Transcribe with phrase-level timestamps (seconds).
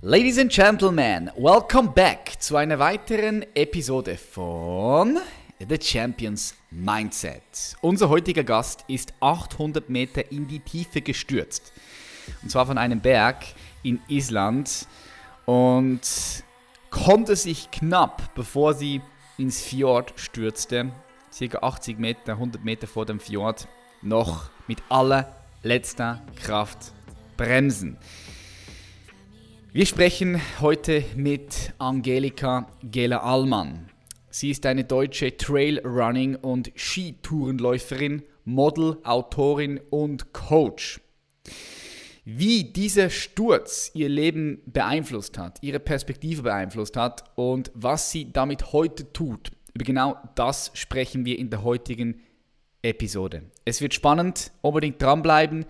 [0.00, 5.18] Ladies and Gentlemen, welcome back zu einer weiteren Episode von
[5.58, 7.76] The Champions Mindset.
[7.80, 11.72] Unser heutiger Gast ist 800 Meter in die Tiefe gestürzt.
[12.44, 13.44] Und zwar von einem Berg
[13.82, 14.86] in Island
[15.46, 16.00] und
[16.90, 19.00] konnte sich knapp, bevor sie
[19.36, 20.92] ins Fjord stürzte,
[21.32, 23.66] circa 80 Meter, 100 Meter vor dem Fjord,
[24.02, 26.92] noch mit allerletzter Kraft
[27.36, 27.98] bremsen.
[29.70, 33.90] Wir sprechen heute mit Angelika Gela-Allmann.
[34.30, 41.02] Sie ist eine deutsche Trailrunning- und Skitourenläuferin, Model, Autorin und Coach.
[42.24, 48.72] Wie dieser Sturz ihr Leben beeinflusst hat, ihre Perspektive beeinflusst hat und was sie damit
[48.72, 52.22] heute tut, über genau das sprechen wir in der heutigen
[52.80, 53.42] Episode.
[53.66, 55.66] Es wird spannend, unbedingt dranbleiben.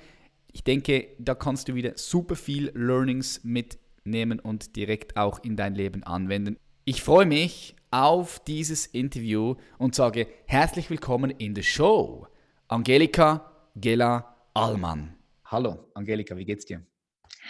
[0.52, 5.56] Ich denke, da kannst du wieder super viel Learnings mitnehmen nehmen und direkt auch in
[5.56, 6.58] dein Leben anwenden.
[6.84, 12.26] Ich freue mich auf dieses Interview und sage herzlich willkommen in der Show.
[12.68, 15.16] Angelika Gela Allmann.
[15.44, 16.84] Hallo, Angelika, wie geht's dir?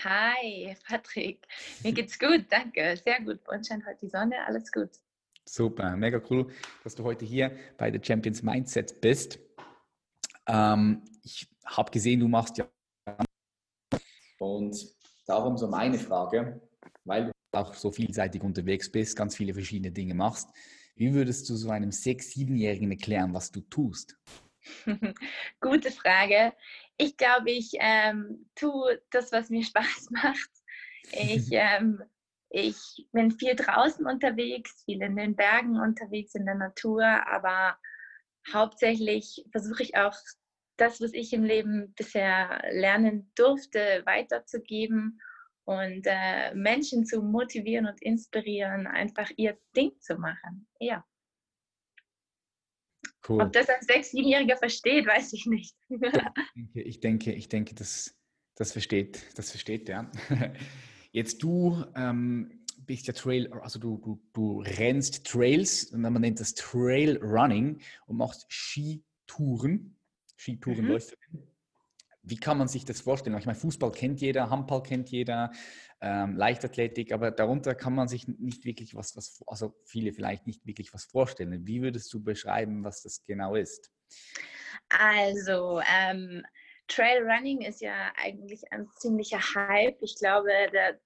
[0.05, 1.47] Hi, Patrick.
[1.83, 2.97] Mir geht's gut, danke.
[3.05, 3.43] Sehr gut.
[3.45, 4.91] Bei uns scheint heute die Sonne, alles gut.
[5.45, 6.47] Super, mega cool,
[6.85, 9.39] dass du heute hier bei der Champions Mindset bist.
[10.47, 12.69] Ähm, ich habe gesehen, du machst ja
[14.39, 14.98] und
[15.29, 16.59] Darum so meine Frage,
[17.05, 20.49] weil du auch so vielseitig unterwegs bist, ganz viele verschiedene Dinge machst.
[20.97, 24.17] Wie würdest du so einem sechs-, siebenjährigen erklären, was du tust?
[25.61, 26.55] Gute Frage.
[26.97, 30.51] Ich glaube, ich ähm, tue das, was mir Spaß macht.
[31.13, 32.03] Ich, ähm,
[32.49, 37.77] ich bin viel draußen unterwegs, viel in den Bergen unterwegs, in der Natur, aber
[38.51, 40.17] hauptsächlich versuche ich auch
[40.81, 45.21] das, was ich im Leben bisher lernen durfte, weiterzugeben
[45.65, 50.67] und äh, Menschen zu motivieren und inspirieren, einfach ihr Ding zu machen.
[50.81, 51.05] Ja.
[53.29, 53.43] Cool.
[53.43, 55.77] Ob das ein Sechs-, Siebenjähriger versteht, weiß ich nicht.
[55.89, 56.01] ich
[56.55, 58.17] denke, ich denke, ich denke das,
[58.55, 60.11] das versteht, das versteht ja.
[61.13, 66.41] Jetzt du ähm, bist ja Trail, also du, du, du rennst Trails und man nennt
[66.41, 69.98] das Trail Running und machst Skitouren.
[70.39, 71.19] Skitourenläuferin.
[71.33, 71.49] Mhm.
[72.23, 73.39] Wie kann man sich das vorstellen?
[73.39, 75.51] Ich meine, Fußball kennt jeder, Handball kennt jeder,
[76.01, 80.67] ähm, Leichtathletik, aber darunter kann man sich nicht wirklich was, was, also viele vielleicht nicht
[80.67, 81.67] wirklich was vorstellen.
[81.67, 83.91] Wie würdest du beschreiben, was das genau ist?
[84.91, 86.45] Also, ähm,
[86.89, 89.97] Trailrunning ist ja eigentlich ein ziemlicher Hype.
[90.01, 90.51] Ich glaube,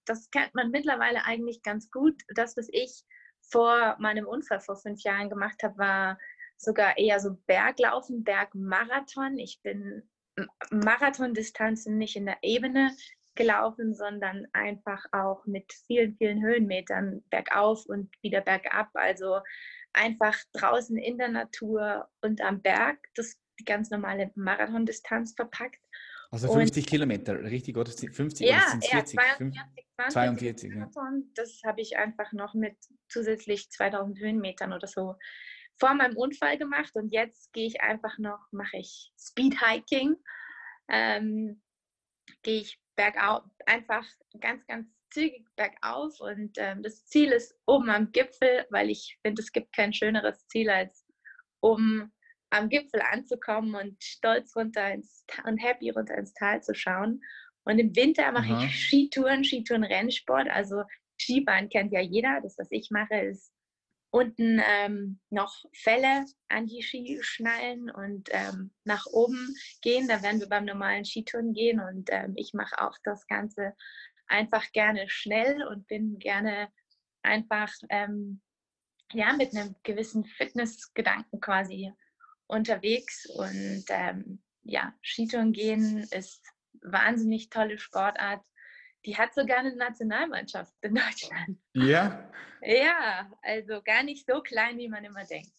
[0.05, 2.23] das kennt man mittlerweile eigentlich ganz gut.
[2.35, 3.05] Das, was ich
[3.51, 6.19] vor meinem Unfall vor fünf Jahren gemacht habe, war
[6.63, 9.39] sogar eher so Berglaufen, Bergmarathon.
[9.39, 10.03] Ich bin
[10.71, 12.91] Marathondistanzen nicht in der Ebene
[13.35, 18.91] gelaufen, sondern einfach auch mit vielen, vielen Höhenmetern bergauf und wieder bergab.
[18.95, 19.41] Also
[19.93, 22.99] einfach draußen in der Natur und am Berg.
[23.15, 25.81] Das die ganz normale Marathondistanz verpackt.
[26.31, 27.91] Also 50 und, Kilometer, richtig, oder?
[27.91, 29.21] 50 ja, oder sind 40?
[29.21, 30.91] Ja, 42, 20, 42, ja.
[31.35, 32.77] Das habe ich einfach noch mit
[33.09, 35.17] zusätzlich 2000 Höhenmetern oder so
[35.79, 40.17] vor meinem Unfall gemacht und jetzt gehe ich einfach noch, mache ich Speedhiking,
[40.89, 41.63] ähm,
[42.43, 44.07] gehe ich bergauf, einfach
[44.41, 49.43] ganz, ganz zügig bergauf und ähm, das Ziel ist oben am Gipfel, weil ich finde,
[49.43, 51.07] es gibt kein schöneres Ziel als
[51.61, 52.11] um
[52.51, 57.23] am Gipfel anzukommen und stolz runter ins und happy runter ins Tal zu schauen.
[57.65, 58.65] Und im Winter mache Aha.
[58.65, 60.49] ich Skitouren, Skitouren-Rennsport.
[60.51, 60.83] Also
[61.19, 62.41] Skifahren kennt ja jeder.
[62.43, 63.52] Das, was ich mache, ist
[64.13, 70.07] unten ähm, noch Fälle an die Ski schnallen und ähm, nach oben gehen.
[70.07, 73.75] Da werden wir beim normalen Skitouren gehen und ähm, ich mache auch das Ganze
[74.27, 76.69] einfach gerne schnell und bin gerne
[77.23, 78.43] einfach ähm,
[79.13, 81.91] ja, mit einem gewissen Fitnessgedanken quasi
[82.47, 86.45] unterwegs und ähm, ja, Skitouren gehen ist
[86.83, 88.45] wahnsinnig tolle Sportart
[89.05, 91.59] die hat sogar eine Nationalmannschaft in Deutschland.
[91.75, 92.31] Ja?
[92.63, 95.53] Ja, also gar nicht so klein, wie man immer denkt.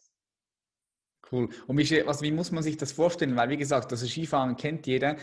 [1.31, 1.50] Cool.
[1.67, 3.35] Und wie, was, wie muss man sich das vorstellen?
[3.35, 5.17] Weil, wie gesagt, also Skifahren kennt jeder.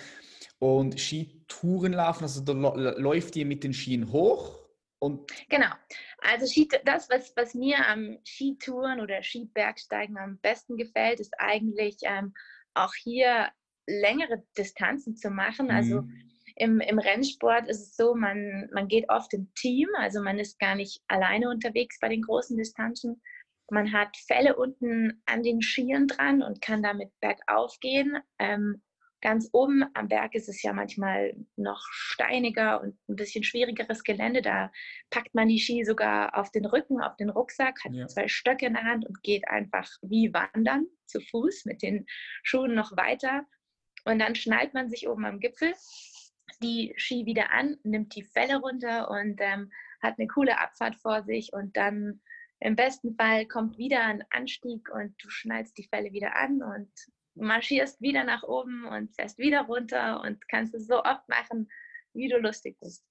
[0.59, 4.59] Und Skitouren laufen, also da läuft ihr mit den Skien hoch?
[4.99, 5.73] Und genau.
[6.19, 6.47] Also
[6.85, 12.35] das, was, was mir am Skitouren oder Skibergsteigen am besten gefällt, ist eigentlich ähm,
[12.75, 13.49] auch hier
[13.87, 15.71] längere Distanzen zu machen.
[15.71, 20.23] Also mhm im, im Rennsport ist es so, man, man geht oft im Team, also
[20.23, 23.21] man ist gar nicht alleine unterwegs bei den großen Distanzen.
[23.71, 28.19] Man hat Fälle unten an den Skiern dran und kann damit bergauf gehen.
[28.39, 28.83] Ähm,
[29.23, 34.41] Ganz oben am Berg ist es ja manchmal noch steiniger und ein bisschen schwierigeres Gelände.
[34.41, 34.73] Da
[35.11, 38.07] packt man die Ski sogar auf den Rücken, auf den Rucksack, hat ja.
[38.07, 42.07] zwei Stöcke in der Hand und geht einfach wie wandern zu Fuß mit den
[42.43, 43.45] Schuhen noch weiter.
[44.07, 45.75] Und dann schnallt man sich oben am Gipfel
[46.59, 49.71] die Ski wieder an, nimmt die Fälle runter und ähm,
[50.03, 52.21] hat eine coole Abfahrt vor sich und dann
[52.61, 56.91] im besten Fall kommt wieder ein Anstieg und du schnallst die Fälle wieder an und
[57.35, 61.69] marschierst wieder nach oben und fährst wieder runter und kannst es so oft machen,
[62.13, 63.05] wie du lustig bist.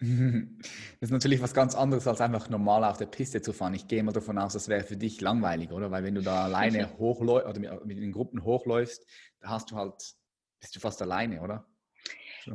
[1.00, 3.74] Das ist natürlich was ganz anderes, als einfach normal auf der Piste zu fahren.
[3.74, 5.90] Ich gehe mal davon aus, das wäre für dich langweilig, oder?
[5.90, 9.04] Weil wenn du da alleine hochläufst oder mit den Gruppen hochläufst,
[9.40, 10.14] da hast du halt,
[10.60, 11.66] bist du fast alleine, oder?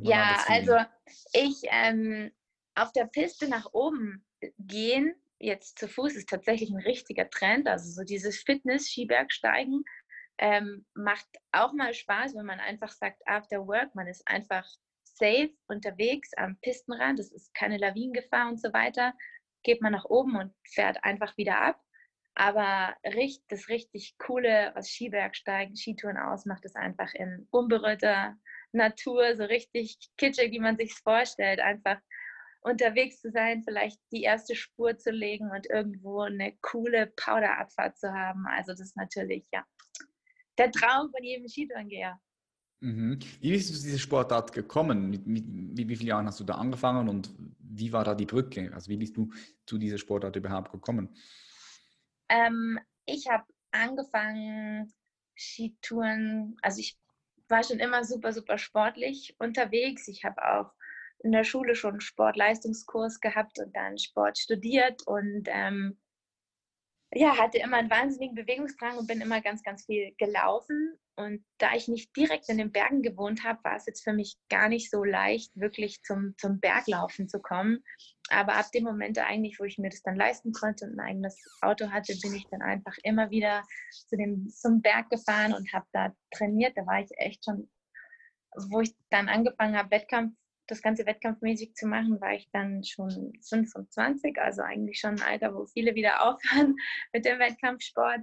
[0.02, 0.78] Ja, also
[1.34, 2.32] ich ähm,
[2.76, 4.26] auf der Piste nach oben
[4.60, 7.68] gehen, jetzt zu Fuß, ist tatsächlich ein richtiger Trend.
[7.68, 9.84] Also so dieses Fitness-Skibergsteigen
[10.38, 14.68] ähm, macht auch mal Spaß, wenn man einfach sagt, after work, man ist einfach
[15.04, 19.14] safe unterwegs am Pistenrand, es ist keine Lawinengefahr und so weiter,
[19.64, 21.82] geht man nach oben und fährt einfach wieder ab.
[22.36, 22.96] Aber
[23.50, 28.38] das richtig Coole, was Skibergsteigen, Skitouren ausmacht, ist einfach in unberührter
[28.72, 32.00] Natur, so richtig kitschig, wie man sich vorstellt, einfach
[32.62, 38.12] unterwegs zu sein, vielleicht die erste Spur zu legen und irgendwo eine coole Powderabfahrt zu
[38.12, 38.46] haben.
[38.48, 39.64] Also das ist natürlich, ja,
[40.58, 42.20] der Traum von jedem Skitourengeher.
[42.80, 43.20] Mhm.
[43.40, 45.10] Wie bist du zu dieser Sportart gekommen?
[45.10, 48.26] Mit, mit, wie, wie viele Jahren hast du da angefangen und wie war da die
[48.26, 48.72] Brücke?
[48.74, 49.32] Also wie bist du
[49.66, 51.16] zu dieser Sportart überhaupt gekommen?
[52.30, 54.94] Ähm, ich habe angefangen,
[55.36, 56.98] Skitouren, also ich
[57.50, 60.08] war schon immer super, super sportlich unterwegs.
[60.08, 60.72] Ich habe auch
[61.20, 65.98] in der Schule schon einen Sportleistungskurs gehabt und dann Sport studiert und ähm,
[67.14, 71.00] ja, hatte immer einen wahnsinnigen Bewegungsdrang und bin immer ganz, ganz viel gelaufen.
[71.18, 74.38] Und da ich nicht direkt in den Bergen gewohnt habe, war es jetzt für mich
[74.50, 77.84] gar nicht so leicht, wirklich zum, zum Berglaufen zu kommen.
[78.30, 81.44] Aber ab dem Moment eigentlich, wo ich mir das dann leisten konnte und ein eigenes
[81.62, 83.64] Auto hatte, bin ich dann einfach immer wieder
[84.08, 86.78] zu dem, zum Berg gefahren und habe da trainiert.
[86.78, 87.68] Da war ich echt schon,
[88.70, 90.36] wo ich dann angefangen habe, Wettkampf
[90.68, 95.56] das ganze wettkampfmäßig zu machen, war ich dann schon 25, also eigentlich schon ein Alter,
[95.56, 96.76] wo viele wieder aufhören
[97.14, 98.22] mit dem Wettkampfsport.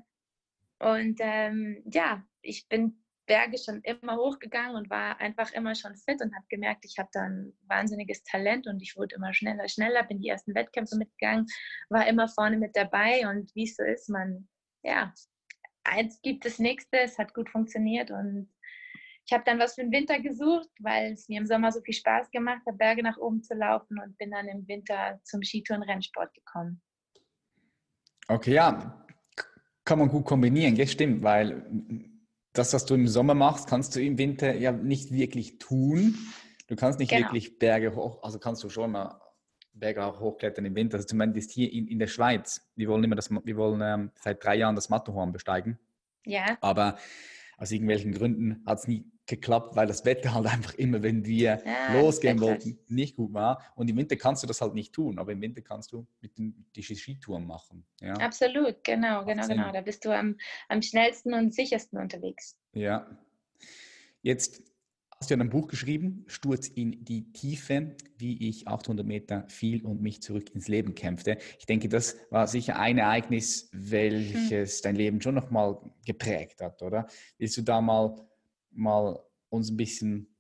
[0.79, 6.21] Und ähm, ja, ich bin Berge schon immer hochgegangen und war einfach immer schon fit
[6.21, 10.05] und habe gemerkt, ich habe da ein wahnsinniges Talent und ich wurde immer schneller, schneller,
[10.05, 11.47] bin die ersten Wettkämpfe mitgegangen,
[11.89, 14.49] war immer vorne mit dabei und wie es so ist, man,
[14.83, 15.13] ja,
[15.85, 18.51] eins gibt das nächste, es hat gut funktioniert und
[19.27, 21.95] ich habe dann was für den Winter gesucht, weil es mir im Sommer so viel
[21.95, 26.35] Spaß gemacht hat, Berge nach oben zu laufen und bin dann im Winter zum Skitouren-Rennsport
[26.35, 26.83] gekommen.
[28.29, 29.03] Okay, ja,
[29.85, 31.67] kann man gut kombinieren, das stimmt, weil
[32.55, 36.17] das, was du im Sommer machst, kannst du im Winter ja nicht wirklich tun.
[36.69, 37.27] Du kannst nicht genau.
[37.27, 39.21] wirklich Berge hoch, also kannst du schon mal
[39.75, 40.97] Berge auch hochklettern im Winter.
[40.97, 42.63] Also zumindest hier in, in der Schweiz.
[42.77, 45.79] Wir wollen immer das, wir wollen ähm, seit drei Jahren das Matterhorn besteigen.
[46.25, 46.57] Ja.
[46.61, 46.97] Aber
[47.59, 51.63] aus irgendwelchen Gründen hat es nie geklappt, weil das Wetter halt einfach immer, wenn wir
[51.65, 53.63] ja, losgehen wollten, nicht gut war.
[53.75, 56.37] Und im Winter kannst du das halt nicht tun, aber im Winter kannst du mit
[56.37, 57.87] den, die Skitouren machen.
[58.01, 58.15] Ja?
[58.15, 59.73] Absolut, genau, genau, genau.
[59.73, 60.37] Da bist du am,
[60.69, 62.57] am schnellsten und sichersten unterwegs.
[62.75, 63.07] Ja.
[64.23, 64.63] Jetzt
[65.21, 69.85] hast du ja ein Buch geschrieben, Sturz in die Tiefe, wie ich 800 Meter fiel
[69.85, 71.39] und mich zurück ins Leben kämpfte.
[71.59, 74.83] Ich denke, das war sicher ein Ereignis, welches hm.
[74.83, 77.07] dein Leben schon nochmal geprägt hat, oder?
[77.39, 78.17] Willst du da mal,
[78.73, 80.35] mal uns ein bisschen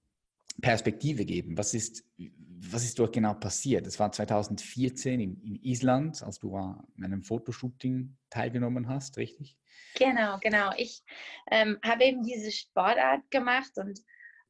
[0.60, 1.56] Perspektive geben?
[1.56, 3.86] Was ist, was ist dort genau passiert?
[3.86, 9.56] Das war 2014 in, in Island, als du an einem Fotoshooting teilgenommen hast, richtig?
[9.96, 10.72] Genau, genau.
[10.76, 11.02] Ich
[11.50, 14.00] ähm, habe eben diese Sportart gemacht und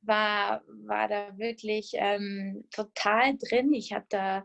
[0.06, 3.73] war, war da wirklich ähm, total drin.
[3.73, 4.44] Ich habe da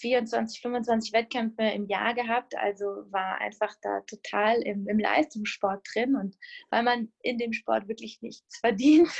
[0.00, 6.16] 24, 25 Wettkämpfe im Jahr gehabt, also war einfach da total im, im Leistungssport drin.
[6.16, 6.36] Und
[6.70, 9.10] weil man in dem Sport wirklich nichts verdient,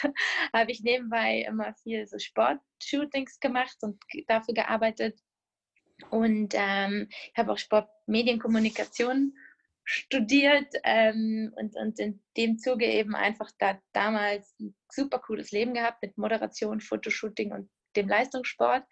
[0.52, 5.18] habe ich nebenbei immer viel so Sportshootings gemacht und dafür gearbeitet.
[6.10, 9.34] Und ähm, ich habe auch Sportmedienkommunikation
[9.90, 15.72] studiert ähm, und, und in dem Zuge eben einfach da damals ein super cooles Leben
[15.72, 18.84] gehabt mit Moderation, Fotoshooting und dem Leistungssport.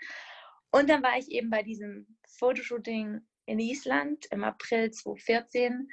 [0.70, 2.06] Und dann war ich eben bei diesem
[2.38, 5.86] Fotoshooting in Island im April 2014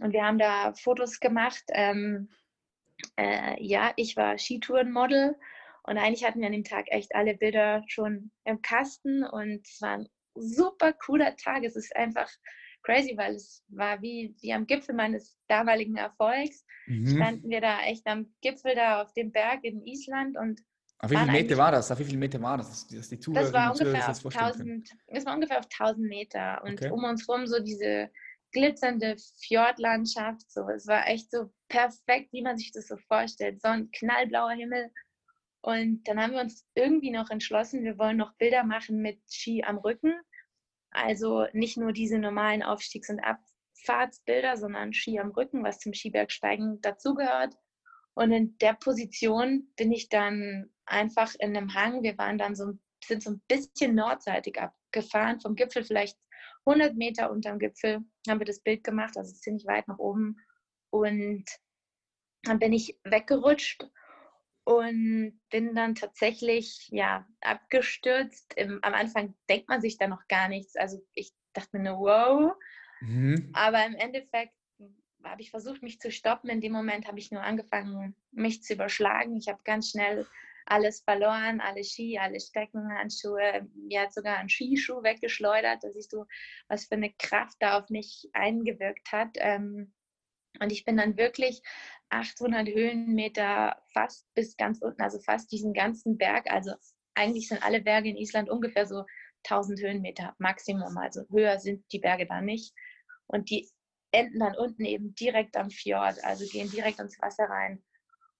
[0.00, 1.64] und wir haben da Fotos gemacht.
[1.70, 2.30] Ähm,
[3.16, 5.34] äh, ja, ich war Skitourenmodel
[5.82, 9.82] und eigentlich hatten wir an dem Tag echt alle Bilder schon im Kasten und es
[9.82, 11.64] war ein super cooler Tag.
[11.64, 12.30] Es ist einfach
[12.84, 16.64] crazy, weil es war wie, wie am Gipfel meines damaligen Erfolgs.
[16.86, 17.16] Mhm.
[17.16, 20.60] Standen wir da echt am Gipfel da auf dem Berg in Island und
[21.00, 21.90] auf wie viele Meter war das?
[21.90, 22.86] Auf wie viele Meter war das?
[22.86, 26.90] Dass die das, war ungefähr auf 1000, das war ungefähr auf 1000 Meter und okay.
[26.90, 28.10] um uns rum so diese
[28.52, 30.50] glitzernde Fjordlandschaft.
[30.50, 30.66] So.
[30.70, 33.60] Es war echt so perfekt, wie man sich das so vorstellt.
[33.60, 34.90] So ein knallblauer Himmel.
[35.60, 39.62] Und dann haben wir uns irgendwie noch entschlossen, wir wollen noch Bilder machen mit Ski
[39.64, 40.14] am Rücken.
[40.94, 46.80] Also nicht nur diese normalen Aufstiegs- und Abfahrtsbilder, sondern Ski am Rücken, was zum Skibergsteigen
[46.80, 47.54] dazugehört.
[48.14, 52.02] Und in der Position bin ich dann einfach in einem Hang.
[52.04, 52.72] Wir waren dann so,
[53.04, 56.16] sind so ein bisschen nordseitig abgefahren, vom Gipfel vielleicht
[56.66, 60.36] 100 Meter unterm Gipfel haben wir das Bild gemacht, also ziemlich weit nach oben.
[60.90, 61.44] Und
[62.44, 63.84] dann bin ich weggerutscht
[64.64, 68.54] und bin dann tatsächlich ja abgestürzt.
[68.54, 70.76] Im, am Anfang denkt man sich da noch gar nichts.
[70.76, 72.54] Also ich dachte mir nur, wow.
[73.00, 73.50] Mhm.
[73.52, 74.54] Aber im Endeffekt
[75.22, 76.50] habe ich versucht, mich zu stoppen.
[76.50, 79.36] In dem Moment habe ich nur angefangen, mich zu überschlagen.
[79.36, 80.26] Ich habe ganz schnell
[80.66, 85.84] alles verloren, alle Ski, alle Steckenhandschuhe, mir hat sogar ein Skischuh weggeschleudert.
[85.84, 86.24] Da siehst du,
[86.68, 89.36] was für eine Kraft da auf mich eingewirkt hat.
[89.36, 89.92] Ähm,
[90.60, 91.62] und ich bin dann wirklich
[92.10, 96.50] 800 Höhenmeter fast bis ganz unten, also fast diesen ganzen Berg.
[96.50, 96.72] Also
[97.14, 99.04] eigentlich sind alle Berge in Island ungefähr so
[99.44, 100.96] 1000 Höhenmeter Maximum.
[100.96, 102.72] Also höher sind die Berge da nicht.
[103.26, 103.68] Und die
[104.12, 107.82] enden dann unten eben direkt am Fjord, also gehen direkt ins Wasser rein.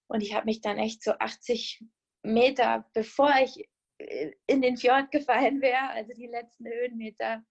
[0.07, 1.83] Und ich habe mich dann echt so 80
[2.23, 3.69] Meter, bevor ich
[3.99, 7.43] äh, in den Fjord gefallen wäre, also die letzten Höhenmeter,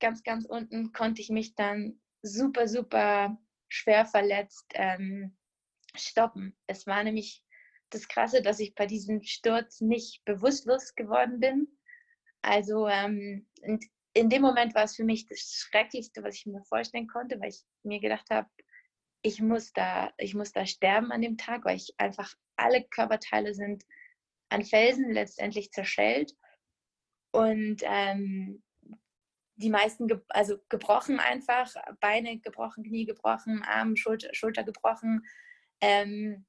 [0.00, 5.36] ganz, ganz unten, konnte ich mich dann super, super schwer verletzt ähm,
[5.94, 6.56] stoppen.
[6.66, 7.42] Es war nämlich
[7.90, 11.68] das Krasse, dass ich bei diesem Sturz nicht bewusstlos geworden bin.
[12.42, 13.46] Also ähm,
[14.12, 17.50] in dem Moment war es für mich das Schrecklichste, was ich mir vorstellen konnte, weil
[17.50, 18.48] ich mir gedacht habe,
[19.22, 23.54] ich muss da, ich muss da sterben an dem Tag, weil ich einfach alle Körperteile
[23.54, 23.84] sind
[24.48, 26.32] an Felsen letztendlich zerschellt
[27.32, 28.62] und ähm,
[29.56, 35.24] die meisten ge also gebrochen einfach, Beine gebrochen, Knie gebrochen, Arm, Schulter, Schulter gebrochen.
[35.80, 36.46] Ähm,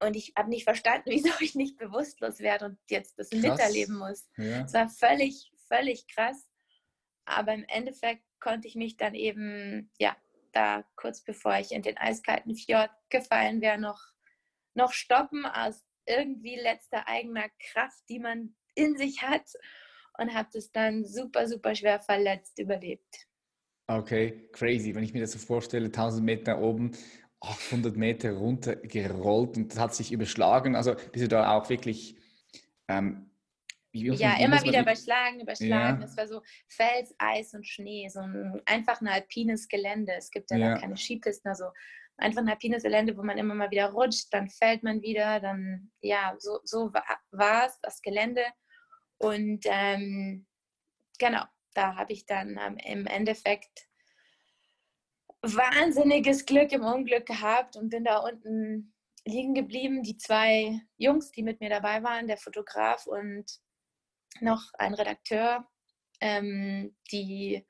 [0.00, 3.42] und ich habe nicht verstanden, wieso ich nicht bewusstlos werde und jetzt das krass.
[3.42, 4.28] miterleben muss.
[4.36, 4.64] Ja.
[4.64, 6.48] Es war völlig, völlig krass.
[7.24, 10.16] Aber im Endeffekt konnte ich mich dann eben, ja,
[10.52, 14.02] da kurz bevor ich in den eiskalten Fjord gefallen wäre, noch,
[14.74, 19.46] noch stoppen aus irgendwie letzter eigener Kraft, die man in sich hat
[20.22, 23.26] und habe das dann super, super schwer verletzt überlebt.
[23.86, 24.94] Okay, crazy.
[24.94, 26.92] Wenn ich mir das so vorstelle, 1000 Meter oben,
[27.40, 30.76] 800 Meter runter gerollt und das hat sich überschlagen.
[30.76, 32.16] Also bist du da auch wirklich
[32.88, 33.30] ähm,
[33.92, 36.00] ja, immer wieder überschlagen, überschlagen.
[36.00, 36.06] Ja.
[36.06, 40.12] Es war so Fels, Eis und Schnee, so ein einfach ein alpines Gelände.
[40.16, 40.78] Es gibt ja, ja.
[40.78, 41.66] keine Skipisten, also
[42.16, 45.90] einfach ein alpines Gelände, wo man immer mal wieder rutscht, dann fällt man wieder, dann
[46.00, 48.42] ja, so, so war es, das Gelände.
[49.22, 50.46] Und ähm,
[51.18, 53.88] genau, da habe ich dann ähm, im Endeffekt
[55.42, 58.92] wahnsinniges Glück im Unglück gehabt und bin da unten
[59.24, 60.02] liegen geblieben.
[60.02, 63.44] Die zwei Jungs, die mit mir dabei waren, der Fotograf und
[64.40, 65.68] noch ein Redakteur,
[66.20, 67.64] ähm, die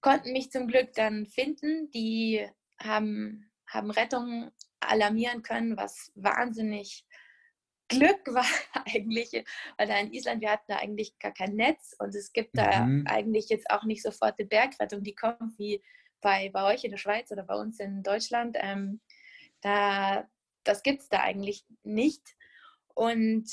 [0.00, 1.90] konnten mich zum Glück dann finden.
[1.90, 7.04] Die haben, haben Rettung alarmieren können, was wahnsinnig
[7.88, 8.44] Glück war
[8.86, 9.32] eigentlich,
[9.76, 12.84] weil da in Island, wir hatten da eigentlich gar kein Netz und es gibt da
[12.84, 13.06] mhm.
[13.06, 15.82] eigentlich jetzt auch nicht sofort eine Bergrettung, die kommt wie
[16.20, 18.56] bei, bei euch in der Schweiz oder bei uns in Deutschland.
[18.60, 19.00] Ähm,
[19.60, 20.28] da,
[20.64, 22.36] das gibt es da eigentlich nicht.
[22.94, 23.48] Und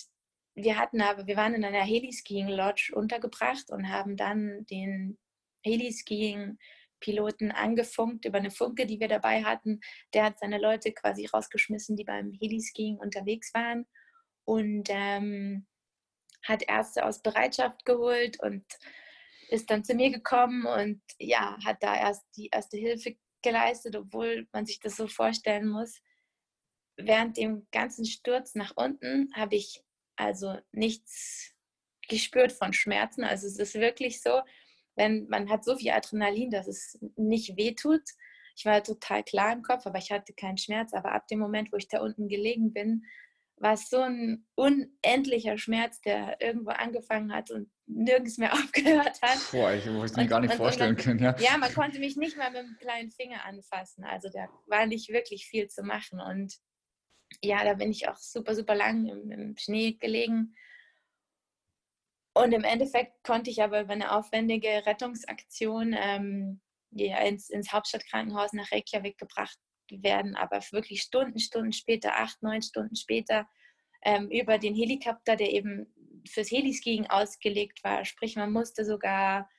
[0.56, 5.18] wir hatten aber, wir waren in einer Heliskiing-Lodge untergebracht und haben dann den
[5.64, 9.82] Heliskiing-Piloten angefunkt über eine Funke, die wir dabei hatten.
[10.14, 13.86] Der hat seine Leute quasi rausgeschmissen, die beim Heliskiing unterwegs waren
[14.46, 15.66] und ähm,
[16.44, 18.64] hat Ärzte aus Bereitschaft geholt und
[19.50, 24.48] ist dann zu mir gekommen und ja, hat da erst die erste Hilfe geleistet, obwohl
[24.52, 26.02] man sich das so vorstellen muss.
[26.98, 29.84] Während dem ganzen Sturz nach unten habe ich
[30.16, 31.54] also nichts
[32.08, 33.24] gespürt von Schmerzen.
[33.24, 34.42] Also es ist wirklich so,
[34.96, 38.04] wenn man hat so viel Adrenalin, dass es nicht wehtut.
[38.56, 40.94] Ich war total klar im Kopf, aber ich hatte keinen Schmerz.
[40.94, 43.04] Aber ab dem Moment, wo ich da unten gelegen bin,
[43.58, 49.40] war es so ein unendlicher Schmerz, der irgendwo angefangen hat und nirgends mehr aufgehört hat.
[49.52, 51.20] Boah, ich wollte mir gar nicht und, vorstellen dann, können.
[51.20, 51.36] Ja.
[51.40, 54.04] ja, man konnte mich nicht mal mit dem kleinen Finger anfassen.
[54.04, 56.20] Also da war nicht wirklich viel zu machen.
[56.20, 56.56] Und
[57.42, 60.56] ja, da bin ich auch super, super lang im, im Schnee gelegen.
[62.34, 68.52] Und im Endeffekt konnte ich aber über eine aufwendige Rettungsaktion ähm, ja, ins, ins Hauptstadtkrankenhaus
[68.52, 69.58] nach Reykjavik gebracht
[69.92, 73.48] werden, aber wirklich Stunden, Stunden später, acht, neun Stunden später,
[74.04, 75.88] ähm, über den Helikopter, der eben
[76.28, 78.06] fürs Heliskiing ausgelegt war.
[78.06, 79.50] Sprich, man musste sogar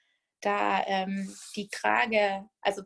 [0.40, 2.82] da ähm, die Trage, also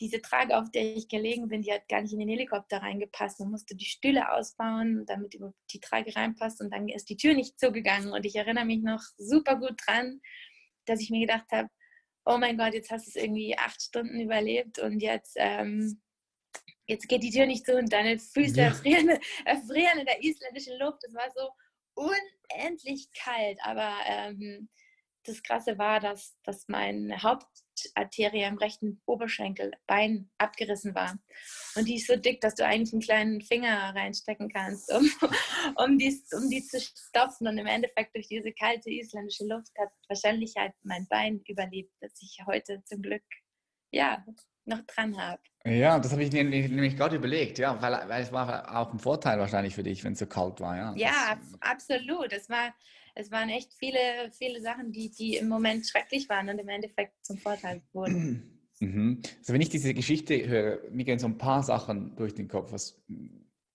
[0.00, 3.40] diese Trage, auf der ich gelegen bin, die hat gar nicht in den Helikopter reingepasst.
[3.40, 5.38] Man musste die Stühle ausbauen, damit
[5.72, 8.12] die Trage reinpasst und dann ist die Tür nicht zugegangen.
[8.12, 10.20] Und ich erinnere mich noch super gut dran,
[10.84, 11.68] dass ich mir gedacht habe,
[12.26, 16.00] oh mein Gott, jetzt hast du es irgendwie acht Stunden überlebt und jetzt, ähm,
[16.86, 18.66] jetzt geht die Tür nicht zu und deine Füße ja.
[18.66, 19.08] erfrieren,
[19.44, 21.02] erfrieren in der isländischen Luft.
[21.04, 21.50] Es war so
[21.94, 24.68] unendlich kalt, aber ähm,
[25.24, 31.18] das Krasse war, dass, dass meine Hauptarterie im rechten Oberschenkel, Bein abgerissen war.
[31.74, 35.10] Und die ist so dick, dass du eigentlich einen kleinen Finger reinstecken kannst, um,
[35.76, 37.48] um, die, um die zu stopfen.
[37.48, 42.12] Und im Endeffekt durch diese kalte isländische Luft hat wahrscheinlich halt mein Bein überlebt, das
[42.20, 43.24] ich heute zum Glück
[43.92, 44.24] ja,
[44.66, 45.40] noch dran habe.
[45.64, 48.98] Ja, das habe ich nämlich, nämlich gerade überlegt, ja, weil, weil es war auch ein
[48.98, 50.76] Vorteil wahrscheinlich für dich, wenn es so kalt war.
[50.76, 52.32] Ja, ja das, absolut.
[52.32, 52.74] Es war,
[53.14, 57.14] es waren echt viele, viele Sachen, die, die im Moment schrecklich waren und im Endeffekt
[57.24, 58.52] zum Vorteil wurden.
[58.78, 59.22] Mhm.
[59.38, 62.72] Also wenn ich diese Geschichte höre, mir gehen so ein paar Sachen durch den Kopf,
[62.72, 63.02] was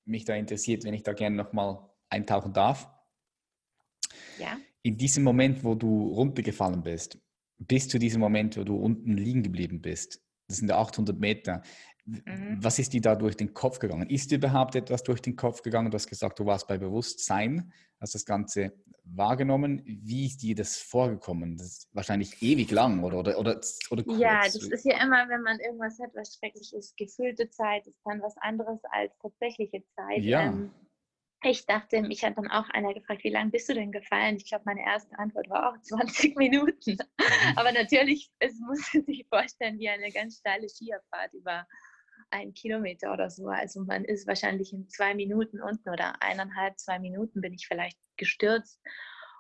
[0.05, 2.87] mich da interessiert, wenn ich da gerne nochmal eintauchen darf.
[4.37, 4.59] Ja.
[4.83, 7.17] In diesem Moment, wo du runtergefallen bist,
[7.57, 10.21] bis zu diesem Moment, wo du unten liegen geblieben bist,
[10.51, 11.61] das sind 800 Meter,
[12.05, 12.57] Mhm.
[12.61, 14.09] Was ist dir da durch den Kopf gegangen?
[14.09, 15.91] Ist dir überhaupt etwas durch den Kopf gegangen?
[15.91, 19.81] Du hast gesagt, du warst bei Bewusstsein, hast das Ganze wahrgenommen.
[19.85, 21.57] Wie ist dir das vorgekommen?
[21.57, 23.59] Das ist wahrscheinlich ewig lang oder, oder, oder,
[23.91, 24.19] oder kurz.
[24.19, 27.99] Ja, das ist ja immer, wenn man irgendwas hat, was schrecklich ist, gefühlte Zeit ist
[28.03, 30.23] dann was anderes als tatsächliche Zeit.
[30.23, 30.47] Ja.
[30.47, 30.71] Ähm,
[31.43, 34.37] ich dachte, mich hat dann auch einer gefragt, wie lange bist du denn gefallen?
[34.37, 36.91] Ich glaube, meine erste Antwort war auch 20 Minuten.
[36.91, 37.57] Mhm.
[37.57, 41.67] Aber natürlich, es muss sich vorstellen, wie eine ganz steile Skierfahrt über
[42.29, 43.47] ein Kilometer oder so.
[43.47, 47.97] Also man ist wahrscheinlich in zwei Minuten unten oder eineinhalb, zwei Minuten bin ich vielleicht
[48.17, 48.79] gestürzt.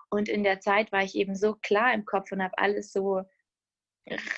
[0.09, 3.21] Und in der Zeit war ich eben so klar im Kopf und habe alles so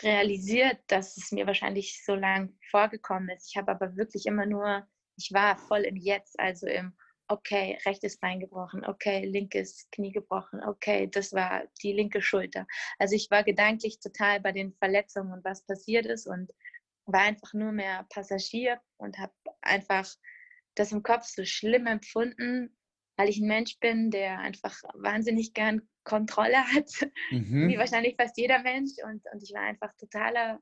[0.03, 3.49] realisiert, dass es mir wahrscheinlich so lang vorgekommen ist.
[3.49, 4.85] Ich habe aber wirklich immer nur,
[5.17, 6.93] ich war voll im Jetzt, also im
[7.27, 12.67] okay, rechtes Bein gebrochen, okay, linkes Knie gebrochen, okay, das war die linke Schulter.
[12.99, 16.51] Also ich war gedanklich total bei den Verletzungen und was passiert ist und
[17.05, 20.09] war einfach nur mehr Passagier und habe einfach
[20.75, 22.75] das im Kopf so schlimm empfunden,
[23.17, 26.89] weil ich ein Mensch bin, der einfach wahnsinnig gern Kontrolle hat,
[27.31, 27.67] mhm.
[27.69, 28.91] wie wahrscheinlich fast jeder Mensch.
[29.03, 30.59] Und, und ich war einfach totaler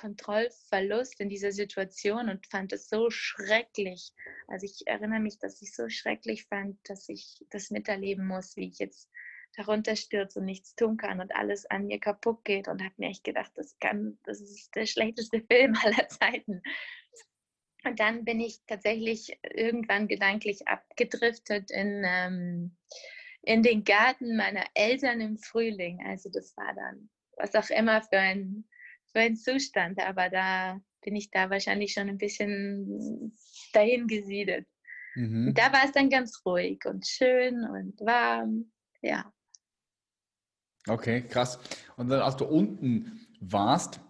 [0.00, 4.12] Kontrollverlust in dieser Situation und fand es so schrecklich.
[4.48, 8.68] Also ich erinnere mich, dass ich so schrecklich fand, dass ich das miterleben muss, wie
[8.68, 9.10] ich jetzt
[9.56, 13.10] darunter stürzt und nichts tun kann und alles an mir kaputt geht und habe mir
[13.10, 16.62] echt gedacht, das kann, das ist der schlechteste Film aller Zeiten.
[17.84, 22.76] Und dann bin ich tatsächlich irgendwann gedanklich abgedriftet in, ähm,
[23.42, 26.02] in den Garten meiner Eltern im Frühling.
[26.06, 28.64] Also das war dann was auch immer für ein,
[29.12, 33.36] für ein Zustand, aber da bin ich da wahrscheinlich schon ein bisschen
[33.72, 34.66] dahin gesiedelt.
[35.14, 35.54] Mhm.
[35.54, 38.70] Da war es dann ganz ruhig und schön und warm.
[39.02, 39.32] Ja.
[40.88, 41.58] Okay, krass.
[41.96, 44.00] Und dann, als du unten warst,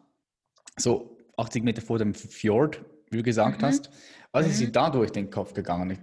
[0.77, 3.67] so 80 Meter vor dem Fjord, wie du gesagt mhm.
[3.67, 3.91] hast,
[4.33, 4.67] was ist mhm.
[4.67, 5.99] dir da durch den Kopf gegangen?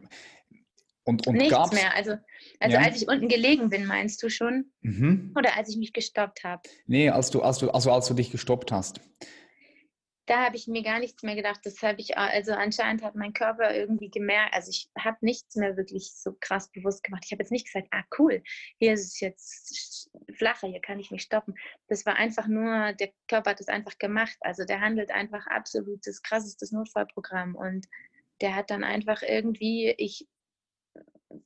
[1.03, 1.73] Und, und Nichts gab's?
[1.73, 1.95] mehr.
[1.95, 2.17] Also,
[2.59, 2.83] also ja.
[2.83, 4.71] als ich unten gelegen bin, meinst du schon?
[4.81, 5.33] Mhm.
[5.37, 6.61] Oder als ich mich gestoppt habe?
[6.85, 8.99] Nee, als du, als du, also als du dich gestoppt hast
[10.27, 11.61] da habe ich mir gar nichts mehr gedacht.
[11.63, 15.77] Das habe ich, also anscheinend hat mein Körper irgendwie gemerkt, also ich habe nichts mehr
[15.77, 17.23] wirklich so krass bewusst gemacht.
[17.25, 18.43] Ich habe jetzt nicht gesagt, ah cool,
[18.77, 21.55] hier ist es jetzt flacher, hier kann ich mich stoppen.
[21.87, 24.37] Das war einfach nur, der Körper hat es einfach gemacht.
[24.41, 27.87] Also der handelt einfach absolut das krasseste Notfallprogramm und
[28.41, 30.27] der hat dann einfach irgendwie, ich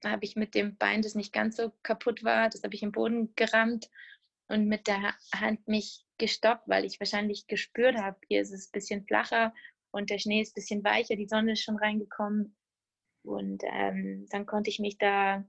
[0.03, 2.91] habe ich mit dem Bein, das nicht ganz so kaputt war, das habe ich im
[2.91, 3.89] Boden gerammt
[4.47, 8.71] und mit der Hand mich gestoppt, weil ich wahrscheinlich gespürt habe, hier ist es ein
[8.73, 9.53] bisschen flacher
[9.91, 12.55] und der Schnee ist ein bisschen weicher, die Sonne ist schon reingekommen.
[13.23, 15.45] Und ähm, dann konnte ich mich da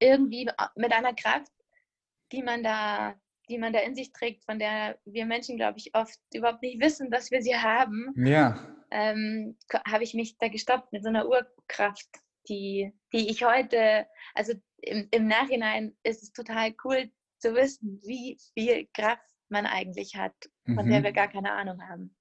[0.00, 1.52] irgendwie mit einer Kraft,
[2.32, 3.14] die man da,
[3.48, 6.80] die man da in sich trägt, von der wir Menschen, glaube ich, oft überhaupt nicht
[6.80, 8.58] wissen, dass wir sie haben, ja.
[8.90, 12.08] ähm, habe ich mich da gestoppt mit so einer Urkraft,
[12.48, 18.38] die, die ich heute, also im, im Nachhinein ist es total cool zu wissen, wie
[18.54, 20.34] viel Kraft man eigentlich hat,
[20.64, 20.90] von mhm.
[20.90, 22.14] der wir gar keine Ahnung haben.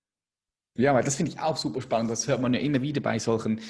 [0.76, 2.12] Ja, weil das finde ich auch super spannend.
[2.12, 3.62] Das hört man ja immer wieder bei solchen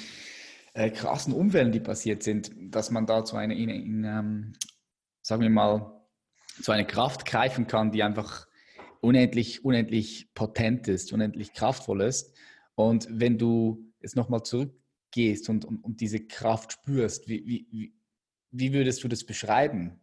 [0.74, 4.52] äh, krassen Unfällen, die passiert sind, dass man da zu einer, in, in, ähm,
[5.22, 6.02] sagen wir mal,
[6.62, 8.46] zu einer Kraft greifen kann, die einfach
[9.00, 12.36] unendlich, unendlich potent ist, unendlich kraftvoll ist.
[12.74, 14.42] Und wenn du jetzt nochmal
[15.10, 17.94] zurückgehst und, und, und, diese Kraft spürst, wie, wie,
[18.50, 20.00] wie würdest du das beschreiben?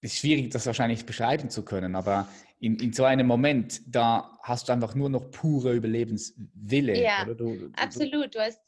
[0.00, 2.28] ist schwierig, das wahrscheinlich beschreiben zu können, aber
[2.60, 7.02] in, in so einem Moment, da hast du einfach nur noch pure Überlebenswille.
[7.02, 8.34] Ja, du, absolut.
[8.34, 8.60] Du hast,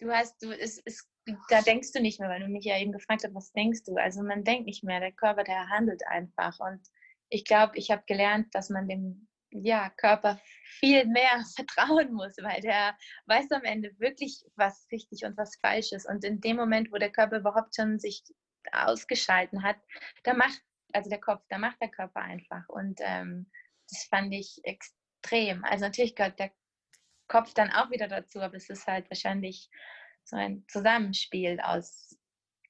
[0.00, 1.08] du hast, du, es, es,
[1.48, 3.94] da denkst du nicht mehr, weil du mich ja eben gefragt hast, was denkst du?
[3.96, 6.58] Also man denkt nicht mehr, der Körper, der handelt einfach.
[6.58, 6.80] Und
[7.28, 10.40] ich glaube, ich habe gelernt, dass man dem ja, Körper
[10.78, 15.92] viel mehr vertrauen muss, weil der weiß am Ende wirklich, was richtig und was falsch
[15.92, 16.08] ist.
[16.08, 18.22] Und in dem Moment, wo der Körper überhaupt schon sich
[18.72, 19.76] ausgeschalten hat,
[20.22, 20.60] da macht
[20.92, 22.68] also der Kopf, da macht der Körper einfach.
[22.68, 23.50] Und ähm,
[23.88, 25.64] das fand ich extrem.
[25.64, 26.52] Also natürlich gehört der
[27.28, 29.70] Kopf dann auch wieder dazu, aber es ist halt wahrscheinlich
[30.24, 32.16] so ein Zusammenspiel aus,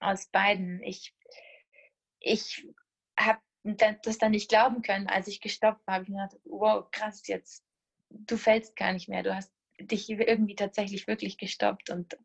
[0.00, 0.82] aus beiden.
[0.82, 1.14] Ich,
[2.20, 2.66] ich
[3.18, 5.94] habe das dann nicht glauben können, als ich gestoppt war.
[5.94, 7.64] habe ich mir gedacht, wow, krass, jetzt,
[8.08, 9.22] du fällst gar nicht mehr.
[9.22, 12.16] Du hast dich irgendwie tatsächlich wirklich gestoppt und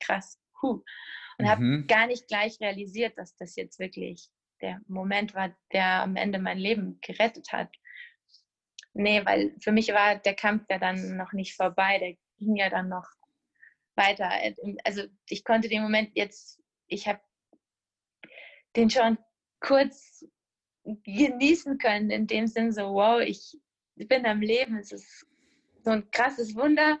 [0.00, 0.82] krass, huh.
[1.38, 1.48] Und mhm.
[1.48, 6.38] habe gar nicht gleich realisiert, dass das jetzt wirklich der Moment war, der am Ende
[6.38, 7.70] mein Leben gerettet hat.
[8.94, 12.68] Nee, weil für mich war der Kampf ja dann noch nicht vorbei, der ging ja
[12.68, 13.08] dann noch
[13.94, 14.30] weiter.
[14.84, 17.20] Also ich konnte den Moment jetzt, ich habe
[18.76, 19.18] den schon
[19.60, 20.24] kurz
[20.84, 23.58] genießen können, in dem Sinn so, wow, ich
[23.94, 25.26] bin am Leben, es ist
[25.84, 26.98] so ein krasses Wunder,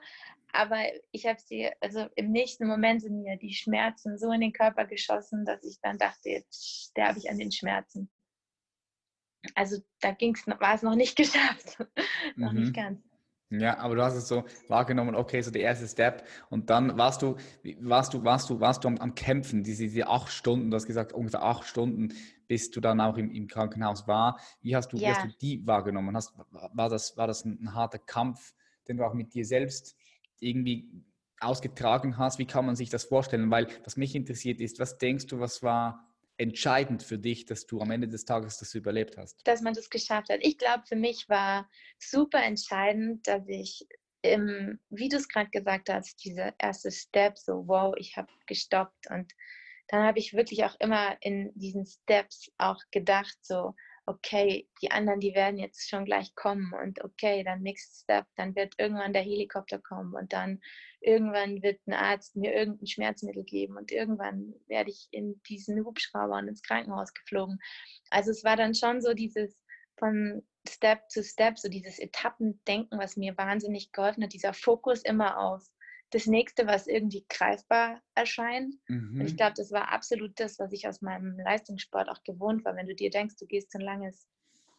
[0.52, 4.52] aber ich habe sie, also im nächsten Moment sind mir die Schmerzen so in den
[4.52, 8.10] Körper geschossen, dass ich dann dachte, jetzt sterbe ich an den Schmerzen.
[9.54, 11.78] Also da ging's, war es noch nicht geschafft.
[12.36, 12.60] noch mhm.
[12.60, 13.02] nicht ganz.
[13.60, 16.24] Ja, aber du hast es so wahrgenommen, okay, so der erste Step.
[16.48, 17.36] Und dann warst du,
[17.80, 20.86] warst du, warst du, warst du am, am Kämpfen, diese, diese acht Stunden, du hast
[20.86, 22.14] gesagt, ungefähr acht Stunden,
[22.48, 24.40] bis du dann auch im, im Krankenhaus war.
[24.62, 25.02] Wie hast du, ja.
[25.02, 26.16] wie hast du die wahrgenommen?
[26.16, 28.54] Hast, war, das, war das ein, ein harter Kampf,
[28.88, 29.96] den du auch mit dir selbst
[30.40, 30.88] irgendwie
[31.38, 32.38] ausgetragen hast.
[32.38, 33.50] Wie kann man sich das vorstellen?
[33.50, 36.11] Weil was mich interessiert ist, was denkst du, was war
[36.42, 39.40] entscheidend für dich, dass du am Ende des Tages das überlebt hast?
[39.46, 40.40] Dass man das geschafft hat.
[40.42, 43.86] Ich glaube, für mich war super entscheidend, dass ich,
[44.22, 49.10] im, wie du es gerade gesagt hast, dieser erste Step, so wow, ich habe gestoppt
[49.10, 49.32] und
[49.88, 53.74] dann habe ich wirklich auch immer in diesen Steps auch gedacht, so
[54.06, 58.54] okay, die anderen, die werden jetzt schon gleich kommen und okay, dann next step, dann
[58.56, 60.60] wird irgendwann der Helikopter kommen und dann
[61.00, 66.36] irgendwann wird ein Arzt mir irgendein Schmerzmittel geben und irgendwann werde ich in diesen Hubschrauber
[66.36, 67.58] und ins Krankenhaus geflogen.
[68.10, 69.56] Also es war dann schon so dieses
[69.98, 75.38] von Step zu Step, so dieses Etappendenken, was mir wahnsinnig geholfen hat, dieser Fokus immer
[75.38, 75.64] auf
[76.12, 78.74] das nächste, was irgendwie greifbar erscheint.
[78.88, 79.20] Mhm.
[79.20, 79.36] Und ich mhm.
[79.36, 82.76] glaube, das war absolut das, was ich aus meinem Leistungssport auch gewohnt war.
[82.76, 84.28] Wenn du dir denkst, du gehst ein langes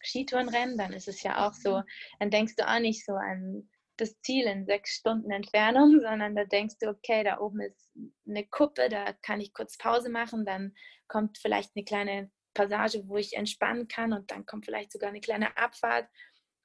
[0.02, 1.82] Skitourenrennen, dann ist es ja auch so,
[2.20, 6.46] dann denkst du auch nicht so an das Ziel in sechs Stunden Entfernung, sondern da
[6.46, 7.92] denkst du, okay, da oben ist
[8.28, 10.74] eine Kuppe, da kann ich kurz Pause machen, dann
[11.08, 15.22] kommt vielleicht eine kleine Passage, wo ich entspannen kann und dann kommt vielleicht sogar eine
[15.22, 16.08] kleine Abfahrt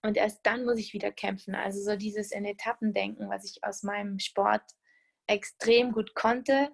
[0.02, 1.54] und erst dann muss ich wieder kämpfen.
[1.54, 4.62] Also so dieses in Etappen denken, was ich aus meinem Sport
[5.26, 6.70] extrem gut konnte.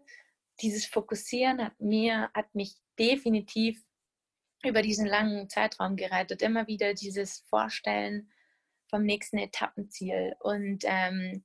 [0.61, 3.83] Dieses Fokussieren hat mir, hat mich definitiv
[4.65, 6.43] über diesen langen Zeitraum gerettet.
[6.43, 8.31] Immer wieder dieses Vorstellen
[8.89, 10.37] vom nächsten Etappenziel.
[10.41, 11.45] Und ähm,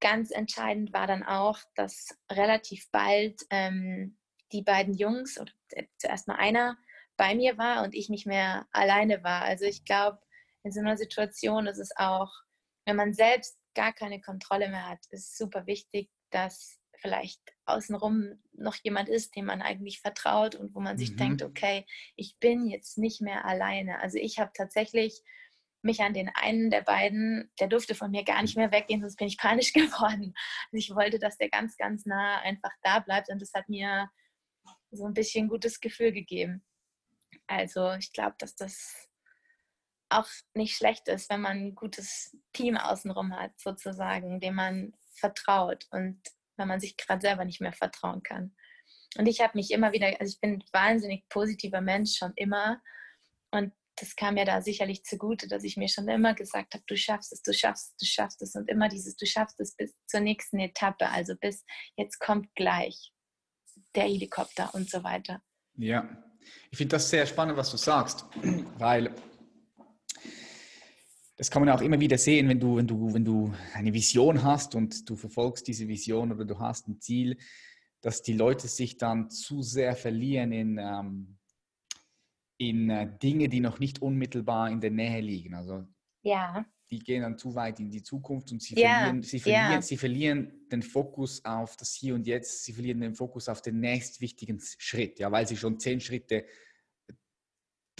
[0.00, 4.16] ganz entscheidend war dann auch, dass relativ bald ähm,
[4.52, 5.52] die beiden Jungs, oder
[5.98, 6.78] zuerst mal einer,
[7.16, 9.42] bei mir war und ich nicht mehr alleine war.
[9.42, 10.20] Also ich glaube,
[10.68, 12.30] in so einer Situation ist es auch,
[12.84, 18.42] wenn man selbst gar keine Kontrolle mehr hat, ist es super wichtig, dass vielleicht außenrum
[18.52, 21.16] noch jemand ist, dem man eigentlich vertraut und wo man sich mhm.
[21.16, 24.00] denkt, okay, ich bin jetzt nicht mehr alleine.
[24.00, 25.22] Also ich habe tatsächlich
[25.80, 29.16] mich an den einen der beiden, der durfte von mir gar nicht mehr weggehen, sonst
[29.16, 30.34] bin ich panisch geworden.
[30.66, 34.10] Also ich wollte, dass der ganz, ganz nah einfach da bleibt und das hat mir
[34.90, 36.62] so ein bisschen gutes Gefühl gegeben.
[37.46, 39.07] Also ich glaube, dass das
[40.10, 45.86] auch nicht schlecht ist, wenn man ein gutes Team außenrum hat, sozusagen, dem man vertraut
[45.90, 46.20] und
[46.56, 48.54] wenn man sich gerade selber nicht mehr vertrauen kann.
[49.16, 52.82] Und ich habe mich immer wieder, also ich bin ein wahnsinnig positiver Mensch schon immer
[53.50, 56.96] und das kam mir da sicherlich zugute, dass ich mir schon immer gesagt habe, du
[56.96, 59.94] schaffst es, du schaffst es, du schaffst es und immer dieses, du schaffst es bis
[60.06, 61.64] zur nächsten Etappe, also bis
[61.96, 63.12] jetzt kommt gleich
[63.94, 65.42] der Helikopter und so weiter.
[65.74, 66.08] Ja,
[66.70, 68.24] ich finde das sehr spannend, was du sagst,
[68.78, 69.14] weil
[71.38, 74.42] das kann man auch immer wieder sehen, wenn du, wenn du, wenn du eine Vision
[74.42, 77.38] hast und du verfolgst diese Vision oder du hast ein Ziel,
[78.00, 81.38] dass die Leute sich dann zu sehr verlieren in, ähm,
[82.58, 85.54] in äh, Dinge, die noch nicht unmittelbar in der Nähe liegen.
[85.54, 85.86] Also
[86.22, 86.66] ja.
[86.90, 89.82] die gehen dann zu weit in die Zukunft und sie, Ja, verlieren, sie, verlieren, ja.
[89.82, 93.78] sie verlieren den Fokus auf das Hier und Jetzt, sie verlieren den Fokus auf den
[93.78, 96.46] nächstwichtigen Schritt, ja, weil sie schon zehn Schritte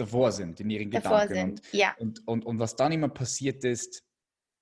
[0.01, 1.57] davor sind in ihren Davor Gedanken.
[1.57, 1.73] sind.
[1.73, 4.03] Ja, Und, und, und, und was dann immer passiert ist,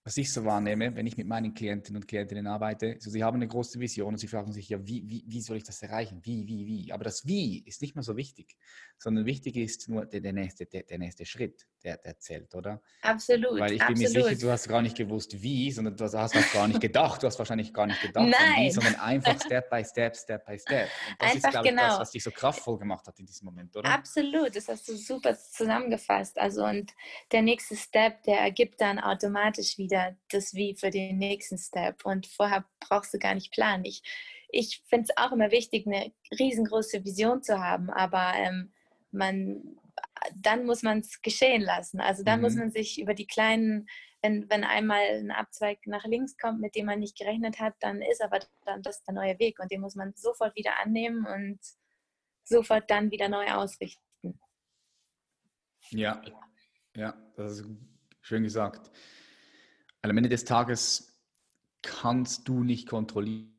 [0.07, 3.35] was ich so wahrnehme, wenn ich mit meinen Klientinnen und Klientinnen arbeite, so sie haben
[3.39, 6.21] eine große Vision und sie fragen sich, ja, wie, wie, wie soll ich das erreichen?
[6.23, 6.93] Wie, wie, wie?
[6.93, 8.57] Aber das Wie ist nicht mehr so wichtig,
[8.99, 12.81] sondern wichtig ist nur der, der, nächste, der, der nächste Schritt, der, der zählt, oder?
[13.03, 13.59] absolut.
[13.59, 14.29] Weil ich bin mir absolut.
[14.29, 17.21] sicher, du hast gar nicht gewusst, wie, sondern du hast, hast gar nicht gedacht.
[17.21, 18.71] Du hast wahrscheinlich gar nicht gedacht, an wie, Nein.
[18.71, 20.89] sondern einfach Step by Step, Step by Step.
[21.11, 22.01] Und das ist, Einfach glaube ich, das, genau.
[22.01, 23.91] was dich so kraftvoll gemacht hat in diesem Moment, oder?
[23.91, 26.39] Absolut, das hast du super zusammengefasst.
[26.39, 26.93] Also und
[27.33, 29.96] der nächste Step, der ergibt dann automatisch wieder
[30.31, 32.05] das Wie für den nächsten Step.
[32.05, 33.85] Und vorher brauchst du gar nicht planen.
[33.85, 34.03] Ich,
[34.49, 38.73] ich finde es auch immer wichtig, eine riesengroße Vision zu haben, aber ähm,
[39.11, 39.77] man,
[40.35, 42.01] dann muss man es geschehen lassen.
[42.01, 42.61] Also dann muss Mhm.
[42.61, 43.89] man sich über die kleinen,
[44.23, 48.03] wenn, wenn einmal ein Abzweig nach links kommt, mit dem man nicht gerechnet hat, dann
[48.03, 51.61] ist aber dann das der neue Weg und den muss man sofort wieder annehmen und
[52.45, 54.41] sofort dann wieder neu ausrichten.
[55.91, 56.21] Ja,
[56.97, 57.67] ja, das ist
[58.21, 58.91] schön gesagt.
[60.07, 61.19] Weil am Ende des Tages
[61.83, 63.51] kannst du nicht kontrollieren.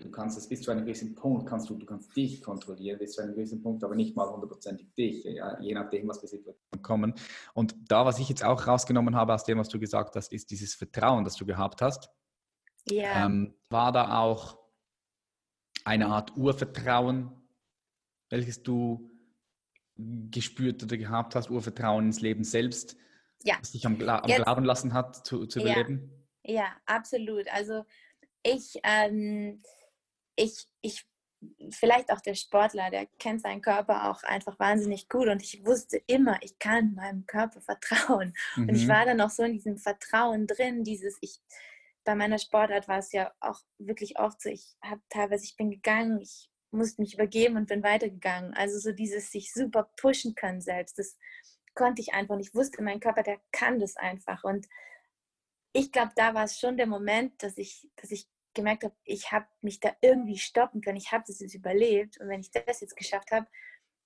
[0.00, 3.14] Du kannst es bis zu einem gewissen Punkt, kannst du, du kannst dich kontrollieren, bis
[3.14, 6.80] zu einem gewissen Punkt, aber nicht mal hundertprozentig dich, ja, je nachdem, was für Situationen
[6.82, 7.14] kommen.
[7.54, 10.48] Und da, was ich jetzt auch rausgenommen habe aus dem, was du gesagt hast, ist
[10.52, 12.08] dieses Vertrauen, das du gehabt hast.
[12.88, 14.60] Ja, Ähm, war da auch
[15.84, 17.32] eine Art Urvertrauen,
[18.30, 19.10] welches du
[19.96, 22.96] gespürt oder gehabt hast, Urvertrauen ins Leben selbst,
[23.44, 23.56] Ja.
[23.60, 25.72] was dich am, am Jetzt- Glauben lassen hat, zu, zu Ja.
[25.72, 26.26] überleben?
[26.44, 27.46] ja, absolut.
[27.52, 27.84] Also
[28.42, 29.62] ich, ähm,
[30.36, 31.06] ich, ich,
[31.70, 36.02] vielleicht auch der Sportler, der kennt seinen Körper auch einfach wahnsinnig gut und ich wusste
[36.06, 38.32] immer, ich kann meinem Körper vertrauen.
[38.56, 38.88] Und ich Mhm.
[38.88, 41.40] war dann auch so in diesem Vertrauen drin, dieses, ich,
[42.04, 45.70] bei meiner Sportart war es ja auch wirklich oft so, ich habe teilweise, ich bin
[45.70, 48.54] gegangen, ich musste mich übergeben und bin weitergegangen.
[48.54, 51.16] Also so dieses sich super pushen können selbst, das
[51.74, 54.44] konnte ich einfach und ich wusste, mein Körper, der kann das einfach.
[54.44, 54.68] Und
[55.72, 59.32] ich glaube, da war es schon der Moment, dass ich, dass ich gemerkt habe, ich
[59.32, 62.80] habe mich da irgendwie stoppen können, ich habe das jetzt überlebt und wenn ich das
[62.80, 63.46] jetzt geschafft habe,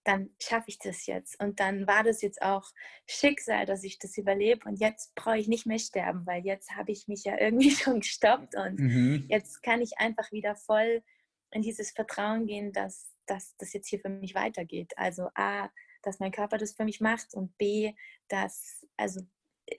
[0.04, 1.40] dann schaffe ich das jetzt.
[1.40, 2.70] Und dann war das jetzt auch
[3.06, 4.68] Schicksal, dass ich das überlebe.
[4.68, 8.00] Und jetzt brauche ich nicht mehr sterben, weil jetzt habe ich mich ja irgendwie schon
[8.00, 8.54] gestoppt.
[8.54, 9.26] Und Mhm.
[9.28, 11.02] jetzt kann ich einfach wieder voll
[11.50, 14.92] in dieses Vertrauen gehen, dass, dass das jetzt hier für mich weitergeht.
[14.96, 15.70] Also A,
[16.06, 17.92] dass mein Körper das für mich macht und B,
[18.28, 19.20] dass, also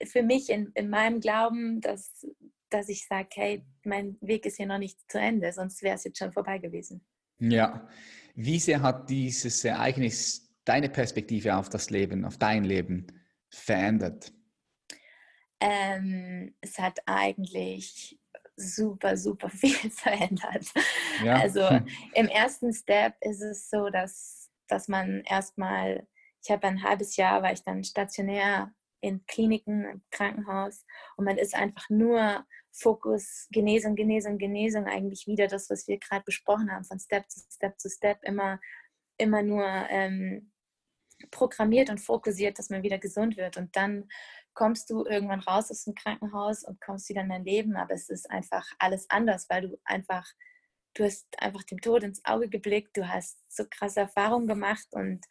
[0.04, 2.26] für mich in, in meinem Glauben, dass,
[2.70, 6.04] dass ich sage, hey, mein Weg ist hier noch nicht zu Ende, sonst wäre es
[6.04, 7.04] jetzt schon vorbei gewesen.
[7.40, 7.88] Ja.
[8.34, 13.06] Wie sehr hat dieses Ereignis deine Perspektive auf das Leben, auf dein Leben
[13.50, 14.32] verändert?
[15.60, 18.18] Ähm, es hat eigentlich
[18.58, 20.66] super, super viel verändert.
[21.24, 21.36] Ja.
[21.36, 21.62] Also
[22.14, 26.06] im ersten Step ist es so, dass, dass man erstmal,
[26.42, 30.84] ich habe ein halbes Jahr, war ich dann stationär in Kliniken, im Krankenhaus
[31.16, 36.24] und man ist einfach nur Fokus, Genesung, Genesung, Genesung, eigentlich wieder das, was wir gerade
[36.24, 38.60] besprochen haben, von Step zu Step zu Step, immer,
[39.16, 40.52] immer nur ähm,
[41.30, 43.56] programmiert und fokussiert, dass man wieder gesund wird.
[43.56, 44.08] Und dann
[44.54, 48.08] kommst du irgendwann raus aus dem Krankenhaus und kommst wieder in dein Leben, aber es
[48.08, 50.26] ist einfach alles anders, weil du einfach,
[50.94, 55.24] du hast einfach dem Tod ins Auge geblickt, du hast so krasse Erfahrungen gemacht und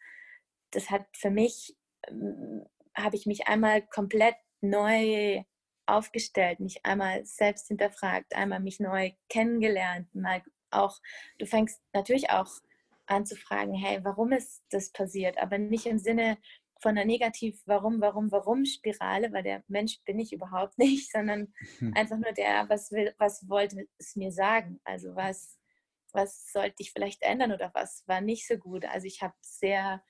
[0.70, 1.76] das hat für mich,
[2.08, 2.64] ähm,
[2.96, 5.42] habe ich mich einmal komplett neu
[5.86, 10.98] aufgestellt, mich einmal selbst hinterfragt, einmal mich neu kennengelernt, mal auch,
[11.38, 12.50] du fängst natürlich auch
[13.06, 15.38] an zu fragen, hey, warum ist das passiert?
[15.38, 16.38] Aber nicht im Sinne
[16.80, 21.94] von einer negativ Warum, Warum, Warum-Spirale, weil der Mensch bin ich überhaupt nicht, sondern Hm.
[21.94, 24.80] einfach nur der, was will, was wollte es mir sagen?
[24.84, 25.58] Also was,
[26.12, 28.84] was sollte ich vielleicht ändern oder was war nicht so gut?
[28.84, 30.02] Also ich habe sehr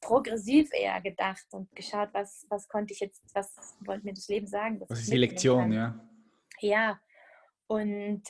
[0.00, 4.46] progressiv eher gedacht und geschaut, was, was konnte ich jetzt, was wollte mir das Leben
[4.46, 4.80] sagen?
[4.88, 5.98] Was ist die Lektion, ja?
[6.60, 7.00] Ja,
[7.66, 8.22] und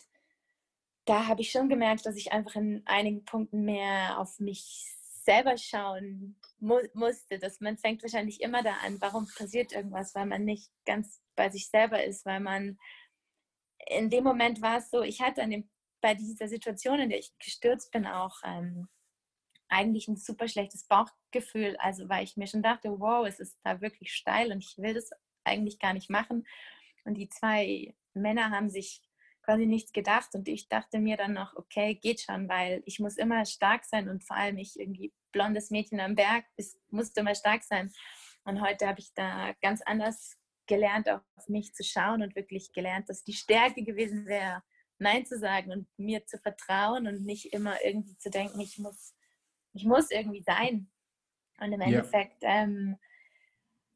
[1.05, 5.57] da habe ich schon gemerkt, dass ich einfach in einigen Punkten mehr auf mich selber
[5.57, 7.39] schauen mu musste.
[7.39, 11.49] Dass man fängt wahrscheinlich immer da an, warum passiert irgendwas, weil man nicht ganz bei
[11.49, 12.79] sich selber ist, weil man
[13.87, 17.19] in dem Moment war es so, ich hatte an dem, bei dieser Situation, in der
[17.19, 18.89] ich gestürzt bin, auch ähm,
[19.69, 21.77] eigentlich ein super schlechtes Bauchgefühl.
[21.79, 24.95] Also weil ich mir schon dachte, wow, es ist da wirklich steil und ich will
[24.95, 25.11] das
[25.45, 26.47] eigentlich gar nicht machen.
[27.05, 29.03] Und die zwei Männer haben sich
[29.43, 30.35] quasi nichts gedacht.
[30.35, 34.09] Und ich dachte mir dann noch, okay, geht schon, weil ich muss immer stark sein
[34.09, 37.91] und vor allem ich irgendwie blondes Mädchen am Berg, es musste immer stark sein.
[38.45, 43.09] Und heute habe ich da ganz anders gelernt, auf mich zu schauen und wirklich gelernt,
[43.09, 44.63] dass die Stärke gewesen wäre,
[44.99, 49.15] Nein zu sagen und mir zu vertrauen und nicht immer irgendwie zu denken, ich muss,
[49.73, 50.91] ich muss irgendwie sein.
[51.61, 52.63] Und im Endeffekt ja.
[52.63, 52.97] ähm,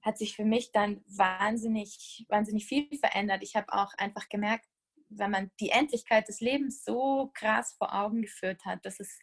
[0.03, 3.43] hat sich für mich dann wahnsinnig, wahnsinnig viel verändert.
[3.43, 4.67] Ich habe auch einfach gemerkt,
[5.09, 9.19] wenn man die Endlichkeit des Lebens so krass vor Augen geführt hat, dass es,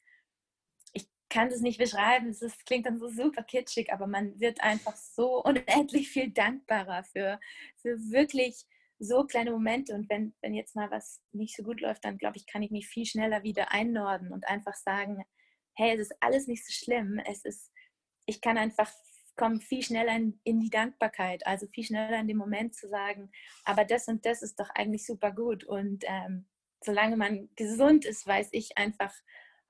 [0.93, 4.62] ich kann das nicht beschreiben, es ist, klingt dann so super kitschig, aber man wird
[4.62, 7.39] einfach so unendlich viel dankbarer für,
[7.77, 8.65] für wirklich
[8.99, 9.93] so kleine Momente.
[9.93, 12.71] Und wenn, wenn jetzt mal was nicht so gut läuft, dann glaube ich, kann ich
[12.71, 15.23] mich viel schneller wieder einnorden und einfach sagen,
[15.80, 17.20] hey, es ist alles nicht so schlimm.
[17.26, 17.72] Es ist,
[18.26, 18.92] ich kann einfach
[19.38, 23.32] kommen viel schneller in, in, die Dankbarkeit, also viel schneller in den Moment zu sagen,
[23.63, 25.63] aber das und das ist doch eigentlich super gut.
[25.63, 26.46] Und ähm,
[26.84, 29.13] solange man gesund ist, weiß ich einfach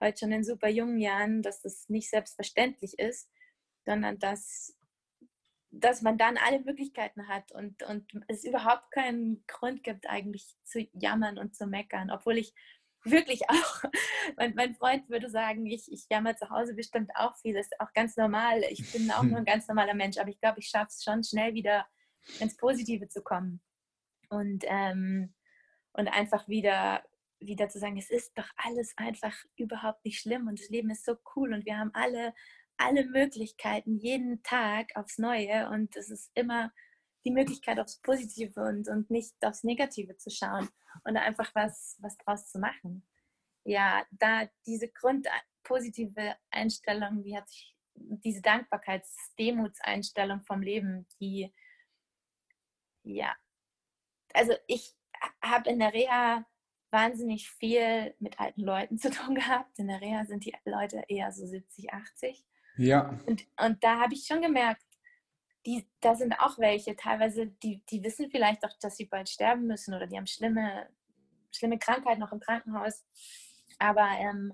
[0.02, 3.30] heute schon in super jungen Jahren, dass das nicht selbstverständlich ist,
[3.86, 4.76] sondern dass,
[5.70, 10.90] dass man dann alle Möglichkeiten hat und, und es überhaupt keinen Grund gibt, eigentlich zu
[10.94, 12.56] jammern und zu meckern, obwohl ich
[13.04, 13.84] wirklich auch.
[14.38, 17.56] Mein, mein Freund würde sagen, ich, ich jammer zu Hause bestimmt auch viel.
[17.56, 18.62] Das ist auch ganz normal.
[18.70, 21.24] Ich bin auch nur ein ganz normaler Mensch, aber ich glaube, ich schaffe es schon
[21.24, 21.88] schnell wieder
[22.40, 23.62] ins Positive zu kommen.
[24.30, 25.34] Und, ähm,
[25.94, 27.04] und einfach wieder,
[27.40, 31.06] wieder zu sagen, es ist doch alles einfach überhaupt nicht schlimm und das Leben ist
[31.06, 32.34] so cool und wir haben alle,
[32.78, 36.72] alle Möglichkeiten jeden Tag aufs Neue und es ist immer
[37.30, 40.68] die Möglichkeit aufs Positive und, und nicht aufs Negative zu schauen
[41.04, 43.08] und einfach was, was draus zu machen.
[43.64, 51.54] Ja, da diese grundpositive Einstellung, wie hat sich diese Dankbarkeits-, Demutseinstellung vom Leben, die,
[53.04, 53.36] ja,
[54.34, 54.96] also ich
[55.44, 56.46] habe in der Reha
[56.92, 59.78] wahnsinnig viel mit alten Leuten zu tun gehabt.
[59.78, 62.44] In der Reha sind die Leute eher so 70, 80.
[62.78, 63.20] Ja.
[63.28, 64.84] Und, und da habe ich schon gemerkt,
[65.66, 69.68] die, da sind auch welche, teilweise, die, die wissen vielleicht auch, dass sie bald sterben
[69.68, 70.90] müssen oder die haben schlimme,
[71.52, 73.06] schlimme Krankheit noch im Krankenhaus.
[73.78, 74.54] Aber ähm,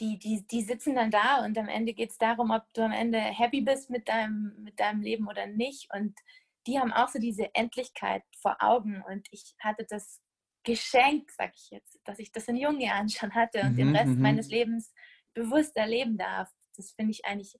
[0.00, 2.92] die, die, die sitzen dann da und am Ende geht es darum, ob du am
[2.92, 5.88] Ende happy bist mit deinem, mit deinem Leben oder nicht.
[5.94, 6.18] Und
[6.66, 9.02] die haben auch so diese Endlichkeit vor Augen.
[9.08, 10.20] Und ich hatte das
[10.64, 13.96] Geschenk, sag ich jetzt, dass ich das in jungen Jahren schon hatte und mhm, den
[13.96, 14.22] Rest mhm.
[14.22, 14.92] meines Lebens
[15.34, 16.48] bewusst erleben darf.
[16.76, 17.58] Das finde ich eigentlich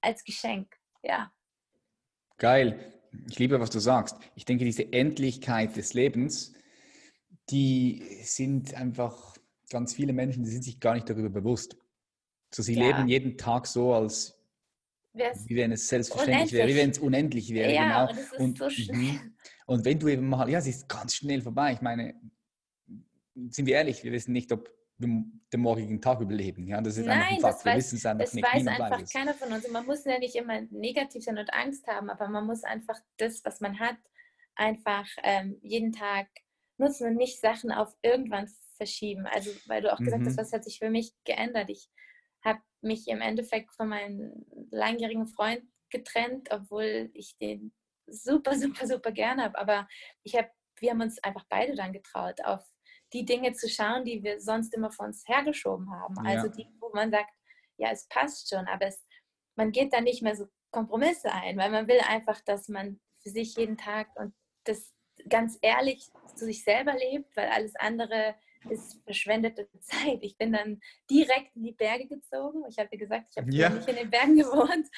[0.00, 1.32] als Geschenk, ja.
[2.38, 2.92] Geil.
[3.28, 4.16] Ich liebe, was du sagst.
[4.34, 6.52] Ich denke, diese Endlichkeit des Lebens,
[7.48, 9.36] die sind einfach
[9.70, 11.76] ganz viele Menschen, die sind sich gar nicht darüber bewusst.
[12.54, 12.86] So, sie ja.
[12.86, 14.36] leben jeden Tag so, als
[15.12, 16.58] wie wenn es selbstverständlich unendlich.
[16.58, 17.72] wäre, wie wenn es unendlich wäre.
[17.72, 18.22] Ja, genau.
[18.38, 19.34] und, und, so mhm.
[19.66, 21.72] und wenn du eben mal, ja, es ist ganz schnell vorbei.
[21.72, 22.14] Ich meine,
[23.48, 26.66] sind wir ehrlich, wir wissen nicht, ob den morgigen Tag überleben.
[26.66, 27.64] Ja, das ist Nein, einfach ein Fakt.
[27.64, 28.46] Wir wissen es einfach das nicht.
[28.46, 29.12] Das weiß einfach beides.
[29.12, 29.64] keiner von uns.
[29.64, 32.98] Und man muss ja nicht immer negativ sein und Angst haben, aber man muss einfach
[33.18, 33.96] das, was man hat,
[34.54, 36.28] einfach ähm, jeden Tag
[36.78, 39.26] nutzen und nicht Sachen auf irgendwann verschieben.
[39.26, 40.26] Also, weil du auch gesagt mhm.
[40.26, 41.70] hast, was hat sich für mich geändert.
[41.70, 41.88] Ich
[42.44, 47.72] habe mich im Endeffekt von meinem langjährigen Freund getrennt, obwohl ich den
[48.06, 49.58] super, super, super gerne habe.
[49.58, 49.88] Aber
[50.22, 52.64] ich habe, wir haben uns einfach beide dann getraut, auf
[53.16, 56.18] die Dinge zu schauen, die wir sonst immer vor uns hergeschoben haben.
[56.18, 57.32] Also die, wo man sagt,
[57.78, 59.02] ja, es passt schon, aber es,
[59.56, 63.30] man geht da nicht mehr so Kompromisse ein, weil man will einfach, dass man für
[63.30, 64.92] sich jeden Tag und das
[65.30, 68.34] ganz ehrlich zu sich selber lebt, weil alles andere
[68.68, 70.18] ist verschwendete Zeit.
[70.22, 72.64] Ich bin dann direkt in die Berge gezogen.
[72.68, 73.70] Ich habe gesagt, ich habe ja.
[73.70, 74.88] nicht in den Bergen gewohnt.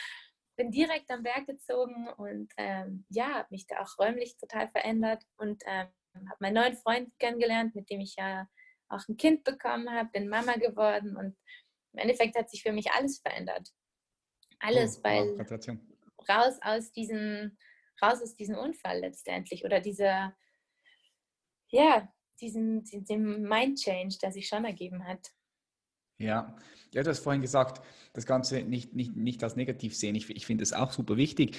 [0.56, 5.22] Bin direkt am Berg gezogen und ähm, ja, habe mich da auch räumlich total verändert
[5.36, 5.86] und ähm,
[6.28, 8.48] habe meinen neuen Freund kennengelernt, mit dem ich ja
[8.88, 11.36] auch ein Kind bekommen habe, bin Mama geworden und
[11.92, 13.68] im Endeffekt hat sich für mich alles verändert.
[14.60, 17.56] Alles, oh, weil oh, raus aus diesem,
[18.02, 20.36] raus aus diesem Unfall letztendlich oder dieser,
[21.68, 25.28] ja, diesen, diesem Mind Change, der sich schon ergeben hat.
[26.18, 26.56] Ja,
[26.92, 30.14] ja, du hast vorhin gesagt, das Ganze nicht, nicht, nicht als negativ sehen.
[30.14, 31.56] Ich, ich finde es auch super wichtig.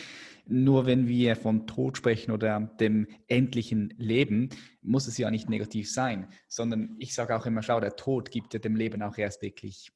[0.47, 4.49] Nur wenn wir von Tod sprechen oder dem endlichen Leben,
[4.81, 8.53] muss es ja nicht negativ sein, sondern ich sage auch immer, schau, der Tod gibt
[8.53, 9.91] ja dem Leben auch erst wirklich,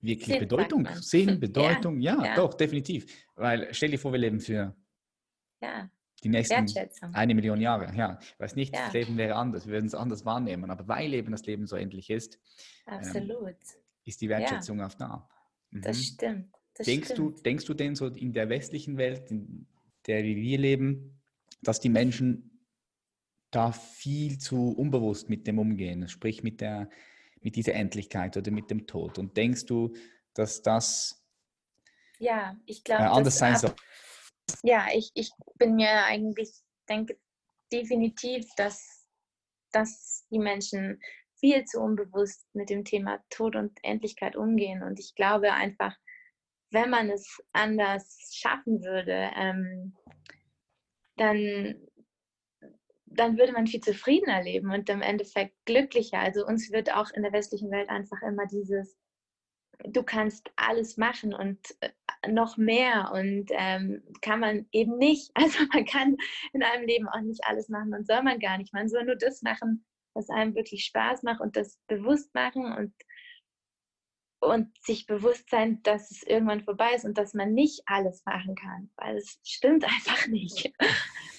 [0.00, 0.88] wirklich Sinn, Bedeutung.
[1.00, 3.06] Sinn, Bedeutung, ja, ja, ja, doch, definitiv.
[3.34, 4.74] Weil stell dir vor, wir leben für
[5.60, 5.90] ja
[6.22, 6.66] die nächsten
[7.12, 7.94] eine Million Jahre.
[7.94, 8.84] Ja, ich weiß nicht, ja.
[8.84, 11.76] das Leben wäre anders, wir würden es anders wahrnehmen, aber weil eben das Leben so
[11.76, 12.38] endlich ist,
[12.86, 13.54] ähm,
[14.04, 14.86] ist die Wertschätzung ja.
[14.86, 15.28] auch da.
[15.70, 15.82] Mhm.
[15.82, 16.54] Das stimmt.
[16.74, 17.38] Das denkst, stimmt.
[17.38, 19.66] Du, denkst du denn so in der westlichen Welt, in
[20.06, 21.20] der wir leben,
[21.62, 22.60] dass die Menschen
[23.50, 26.90] da viel zu unbewusst mit dem umgehen, sprich mit, der,
[27.40, 29.18] mit dieser Endlichkeit oder mit dem Tod.
[29.18, 29.94] Und denkst du,
[30.34, 31.24] dass das
[32.18, 33.74] ja, ich glaube, äh, anders sein soll?
[34.62, 36.52] Ja, ich, ich bin mir eigentlich,
[36.88, 37.18] denke
[37.72, 39.06] definitiv, dass,
[39.72, 41.00] dass die Menschen
[41.38, 44.82] viel zu unbewusst mit dem Thema Tod und Endlichkeit umgehen.
[44.82, 45.94] Und ich glaube einfach,
[46.70, 49.94] wenn man es anders schaffen würde, ähm,
[51.16, 51.76] dann,
[53.06, 56.18] dann würde man viel zufriedener leben und im Endeffekt glücklicher.
[56.18, 58.96] Also uns wird auch in der westlichen Welt einfach immer dieses,
[59.84, 61.90] du kannst alles machen und äh,
[62.28, 65.30] noch mehr und ähm, kann man eben nicht.
[65.34, 66.16] Also man kann
[66.52, 68.72] in einem Leben auch nicht alles machen und soll man gar nicht.
[68.72, 72.94] Man soll nur das machen, was einem wirklich Spaß macht und das bewusst machen und,
[74.40, 78.54] und sich bewusst sein, dass es irgendwann vorbei ist und dass man nicht alles machen
[78.54, 80.72] kann, weil es stimmt einfach nicht.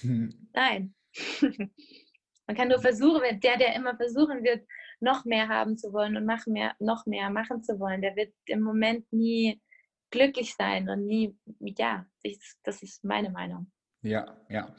[0.01, 0.49] Hm.
[0.53, 0.93] Nein.
[2.47, 4.65] man kann nur versuchen, der, der immer versuchen wird,
[4.99, 8.33] noch mehr haben zu wollen und machen mehr, noch mehr machen zu wollen, der wird
[8.45, 9.61] im Moment nie
[10.09, 12.05] glücklich sein und nie, ja,
[12.63, 13.71] das ist meine Meinung.
[14.01, 14.75] Ja, ja.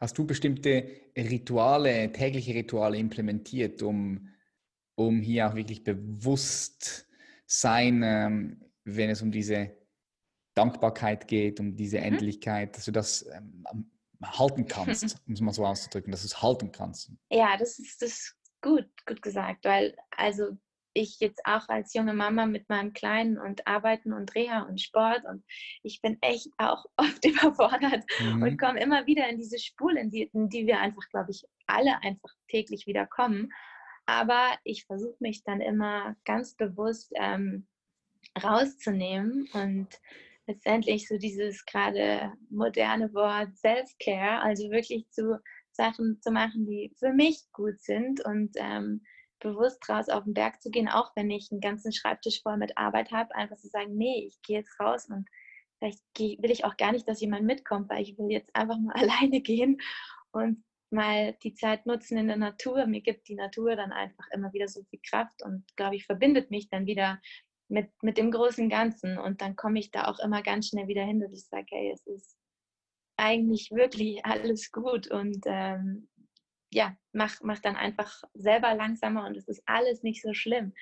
[0.00, 4.28] Hast du bestimmte Rituale, tägliche Rituale implementiert, um,
[4.94, 7.06] um hier auch wirklich bewusst
[7.46, 9.76] sein, ähm, wenn es um diese
[10.54, 12.04] Dankbarkeit geht, um diese mhm.
[12.04, 13.64] Endlichkeit, dass du das ähm,
[14.22, 17.12] halten kannst, um es mal so auszudrücken, dass du es halten kannst?
[17.30, 20.56] Ja, das ist, das gut, gut gesagt, weil also
[20.92, 25.24] ich jetzt auch als junge Mama mit meinem Kleinen und Arbeiten und Reha und Sport
[25.24, 25.44] und
[25.82, 28.42] ich bin echt auch oft überfordert mhm.
[28.42, 31.44] und komme immer wieder in diese Spule, in die, in die wir einfach, glaube ich,
[31.66, 33.52] alle einfach täglich wieder kommen.
[34.06, 37.68] Aber ich versuche mich dann immer ganz bewusst ähm,
[38.42, 39.88] rauszunehmen und
[40.46, 45.38] letztendlich so dieses gerade moderne Wort Self-Care, also wirklich zu
[45.80, 49.02] Sachen zu machen, die für mich gut sind und ähm,
[49.40, 52.76] bewusst raus auf den Berg zu gehen, auch wenn ich einen ganzen Schreibtisch voll mit
[52.76, 55.26] Arbeit habe, einfach zu sagen, nee, ich gehe jetzt raus und
[55.78, 58.94] vielleicht will ich auch gar nicht, dass jemand mitkommt, weil ich will jetzt einfach mal
[58.94, 59.78] alleine gehen
[60.32, 62.86] und mal die Zeit nutzen in der Natur.
[62.86, 66.50] Mir gibt die Natur dann einfach immer wieder so viel Kraft und, glaube ich, verbindet
[66.50, 67.20] mich dann wieder
[67.68, 69.16] mit, mit dem großen Ganzen.
[69.16, 71.92] Und dann komme ich da auch immer ganz schnell wieder hin, dass ich sage, hey,
[71.92, 72.36] es ist
[73.20, 76.08] eigentlich wirklich alles gut und ähm,
[76.72, 80.72] ja, mach, mach dann einfach selber langsamer und es ist alles nicht so schlimm.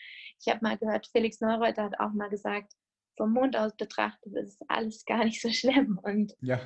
[0.40, 2.72] Ich habe mal gehört, Felix Neureuter hat auch mal gesagt,
[3.16, 5.98] vom Mond aus betrachtet ist alles gar nicht so schlimm.
[6.02, 6.60] Und ja.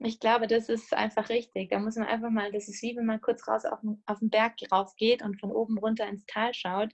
[0.00, 1.70] ich glaube, das ist einfach richtig.
[1.70, 4.18] Da muss man einfach mal, das ist wie wenn man kurz raus auf den, auf
[4.18, 6.92] den Berg rauf geht und von oben runter ins Tal schaut,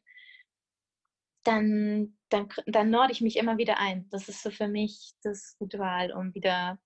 [1.45, 4.07] dann, dann, dann norde ich mich immer wieder ein.
[4.11, 6.78] Das ist so für mich das Ritual, um wieder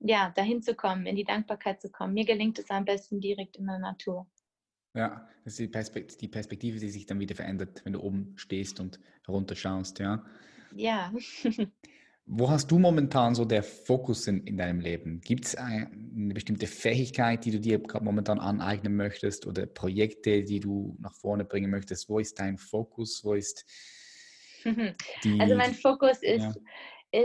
[0.00, 2.14] ja, dahin zu kommen, in die Dankbarkeit zu kommen.
[2.14, 4.26] Mir gelingt es am besten direkt in der Natur.
[4.94, 8.34] Ja, das ist die Perspektive, die Perspektive, die sich dann wieder verändert, wenn du oben
[8.36, 10.24] stehst und runterschaust, ja.
[10.74, 11.12] Ja.
[12.30, 15.22] Wo hast du momentan so der Fokus in, in deinem Leben?
[15.22, 20.44] Gibt es eine, eine bestimmte Fähigkeit, die du dir gerade momentan aneignen möchtest oder Projekte,
[20.44, 22.10] die du nach vorne bringen möchtest?
[22.10, 23.24] Wo ist dein Fokus?
[23.24, 23.64] Wo ist
[25.24, 26.54] die, also mein Fokus ist, ja.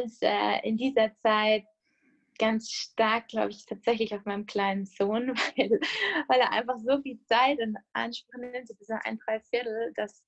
[0.04, 1.66] ist äh, in dieser Zeit
[2.38, 5.80] ganz stark, glaube ich, tatsächlich auf meinem kleinen Sohn, weil,
[6.28, 10.24] weil er einfach so viel Zeit in Anspruch nimmt, so ein Dreiviertel, dass,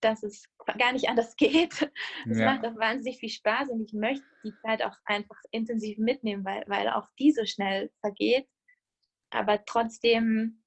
[0.00, 0.44] dass es
[0.78, 1.90] gar nicht anders geht.
[2.28, 2.46] Es ja.
[2.46, 6.64] macht auch wahnsinnig viel Spaß und ich möchte die Zeit auch einfach intensiv mitnehmen, weil,
[6.66, 8.46] weil auch die so schnell vergeht.
[9.30, 10.62] Aber trotzdem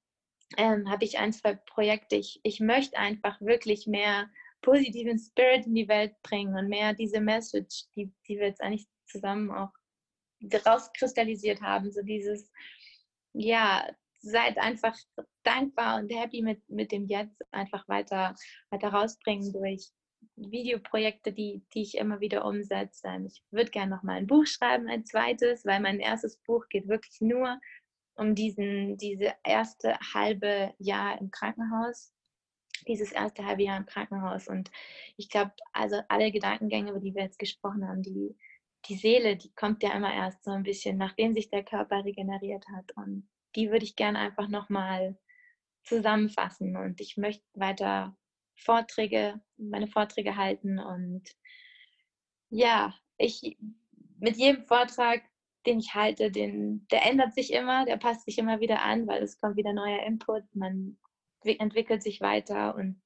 [0.56, 2.16] ähm, habe ich ein, zwei Projekte.
[2.16, 4.28] Ich, ich möchte einfach wirklich mehr
[4.62, 8.86] positiven Spirit in die Welt bringen und mehr diese Message, die, die wir jetzt eigentlich
[9.06, 9.72] zusammen auch
[10.66, 11.90] rauskristallisiert haben.
[11.92, 12.50] So dieses,
[13.32, 13.88] ja,
[14.20, 14.96] seid einfach
[15.42, 18.34] dankbar und happy mit, mit dem Jetzt einfach weiter,
[18.70, 19.90] weiter rausbringen durch
[20.36, 23.08] Videoprojekte, die, die ich immer wieder umsetze.
[23.08, 26.68] Ähm, ich würde gerne noch mal ein Buch schreiben, ein zweites, weil mein erstes Buch
[26.68, 27.58] geht wirklich nur
[28.14, 32.12] um diesen, diese erste halbe Jahr im Krankenhaus.
[32.86, 34.48] Dieses erste halbe Jahr im Krankenhaus.
[34.48, 34.70] Und
[35.16, 38.36] ich glaube, also alle Gedankengänge, über die wir jetzt gesprochen haben, die,
[38.86, 42.64] die Seele, die kommt ja immer erst so ein bisschen, nachdem sich der Körper regeneriert
[42.68, 42.92] hat.
[42.96, 45.18] Und die würde ich gerne einfach nochmal
[45.84, 46.76] zusammenfassen.
[46.76, 48.16] Und ich möchte weiter
[48.56, 50.78] Vorträge, meine Vorträge halten.
[50.78, 51.24] Und
[52.48, 53.56] ja, ich
[54.18, 55.22] mit jedem Vortrag,
[55.66, 59.22] den ich halte, den, der ändert sich immer, der passt sich immer wieder an, weil
[59.22, 60.98] es kommt wieder neuer Input, man
[61.44, 63.00] entwickelt sich weiter und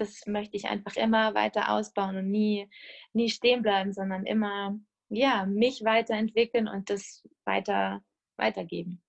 [0.00, 2.68] das möchte ich einfach immer weiter ausbauen und nie,
[3.12, 4.78] nie stehen bleiben, sondern immer
[5.10, 8.02] ja, mich weiterentwickeln und das weiter
[8.36, 9.02] weitergeben.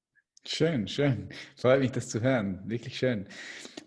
[0.45, 1.29] Schön, schön.
[1.55, 2.61] Freut mich, das zu hören.
[2.65, 3.27] Wirklich schön.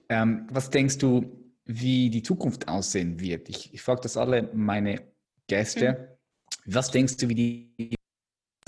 [0.09, 3.49] Ähm, was denkst du, wie die Zukunft aussehen wird?
[3.49, 5.03] Ich, ich frage das alle meine
[5.49, 6.17] Gäste.
[6.65, 6.75] Mhm.
[6.75, 7.95] Was denkst du, wie die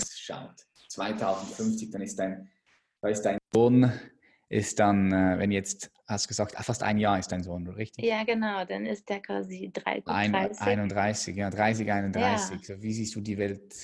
[0.03, 0.65] schaut?
[0.89, 2.49] 2050, dann ist dein,
[3.01, 3.91] da ist dein Sohn,
[4.55, 7.67] ist dann, äh, wenn jetzt, hast du gesagt, ah, fast ein Jahr ist dein Sohn,
[7.67, 8.05] richtig?
[8.05, 10.07] Ja, genau, dann ist der quasi 30.
[10.07, 12.51] Ein, 31, ja, 30, 31.
[12.51, 12.75] Ja.
[12.75, 13.75] So, wie siehst du die Welt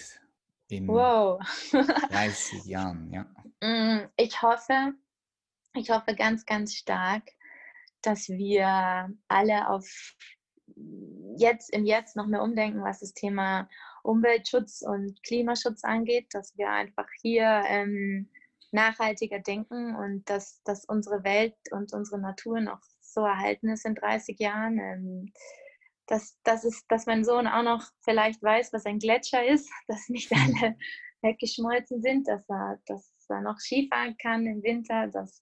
[0.69, 1.39] in wow.
[1.71, 3.25] 30 Jahren, ja.
[3.63, 4.95] Mm, ich hoffe,
[5.75, 7.21] ich hoffe ganz, ganz stark,
[8.01, 9.87] dass wir alle auf
[11.37, 13.69] jetzt im Jetzt noch mehr umdenken, was das Thema
[14.01, 18.29] Umweltschutz und Klimaschutz angeht, dass wir einfach hier ähm,
[18.71, 23.95] nachhaltiger denken und dass, dass unsere Welt und unsere Natur noch so erhalten ist in
[23.95, 24.79] 30 Jahren.
[24.79, 25.33] Ähm,
[26.07, 30.09] dass, dass, es, dass mein Sohn auch noch vielleicht weiß, was ein Gletscher ist, dass
[30.09, 30.75] nicht alle
[31.21, 35.41] weggeschmolzen sind, dass er, dass er noch Skifahren kann im Winter, dass,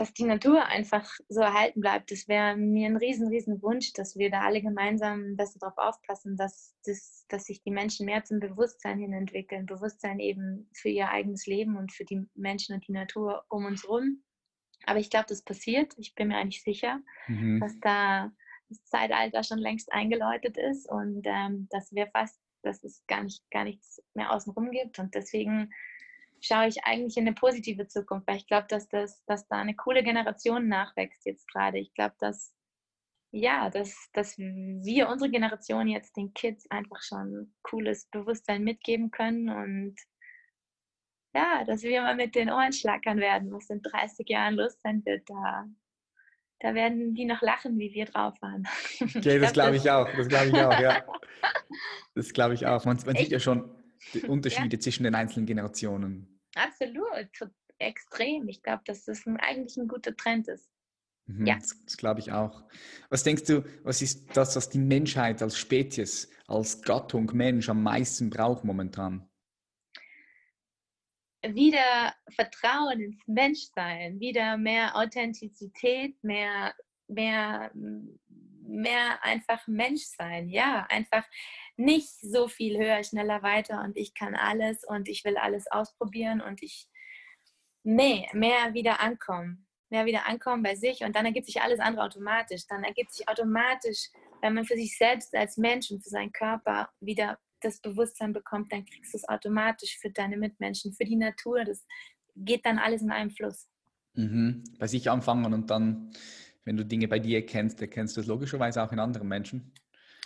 [0.00, 2.10] dass die Natur einfach so erhalten bleibt.
[2.10, 6.38] Das wäre mir ein riesen, riesen Wunsch, dass wir da alle gemeinsam besser darauf aufpassen,
[6.38, 9.66] dass, das, dass sich die Menschen mehr zum Bewusstsein hin entwickeln.
[9.66, 13.82] Bewusstsein eben für ihr eigenes Leben und für die Menschen und die Natur um uns
[13.82, 14.22] herum.
[14.86, 15.92] Aber ich glaube, das passiert.
[15.98, 17.60] Ich bin mir eigentlich sicher, mhm.
[17.60, 18.32] dass da
[18.70, 23.42] das Zeitalter schon längst eingeläutet ist und ähm, dass wir fast, dass es gar, nicht,
[23.50, 24.98] gar nichts mehr außenrum gibt.
[24.98, 25.70] Und deswegen
[26.40, 29.76] schaue ich eigentlich in eine positive Zukunft, weil ich glaube, dass, das, dass da eine
[29.76, 31.78] coole Generation nachwächst jetzt gerade.
[31.78, 32.54] Ich glaube, dass,
[33.32, 39.48] ja, dass, dass wir, unsere Generation jetzt den Kids einfach schon cooles Bewusstsein mitgeben können
[39.48, 39.96] und
[41.34, 45.04] ja, dass wir mal mit den Ohren schlackern werden, was in 30 Jahren Lust sein
[45.04, 45.68] wird, da
[46.62, 48.68] da werden die noch lachen, wie wir drauf waren.
[49.00, 50.06] Okay, das glaube ich auch.
[50.14, 51.02] Das glaube ich auch, ja.
[52.14, 52.84] Das glaube ich auch.
[52.84, 53.70] Man, man sieht ja schon
[54.14, 54.80] die Unterschiede ja.
[54.80, 56.40] zwischen den einzelnen Generationen.
[56.54, 57.28] Absolut,
[57.78, 58.48] extrem.
[58.48, 60.70] Ich glaube, dass das ein, eigentlich ein guter Trend ist.
[61.26, 61.54] Mhm, ja.
[61.56, 62.64] Das, das glaube ich auch.
[63.08, 67.82] Was denkst du, was ist das, was die Menschheit als Spezies, als Gattung Mensch am
[67.82, 69.30] meisten braucht momentan?
[71.42, 76.74] wieder Vertrauen ins Menschsein, wieder mehr Authentizität, mehr,
[77.08, 77.70] mehr,
[78.70, 80.48] mehr einfach Menschsein.
[80.48, 81.24] Ja, einfach
[81.76, 86.40] nicht so viel höher, schneller, weiter und ich kann alles und ich will alles ausprobieren
[86.40, 86.88] und ich,
[87.82, 89.66] nee, mehr wieder ankommen.
[89.92, 92.66] Mehr wieder ankommen bei sich und dann ergibt sich alles andere automatisch.
[92.68, 94.10] Dann ergibt sich automatisch,
[94.40, 98.72] wenn man für sich selbst als Mensch und für seinen Körper wieder das Bewusstsein bekommt,
[98.72, 101.64] dann kriegst du es automatisch für deine Mitmenschen, für die Natur.
[101.64, 101.84] Das
[102.36, 103.68] geht dann alles in einem Fluss.
[104.14, 104.64] Mhm.
[104.78, 106.12] Bei sich anfangen und dann,
[106.64, 109.72] wenn du Dinge bei dir erkennst, erkennst du es logischerweise auch in anderen Menschen.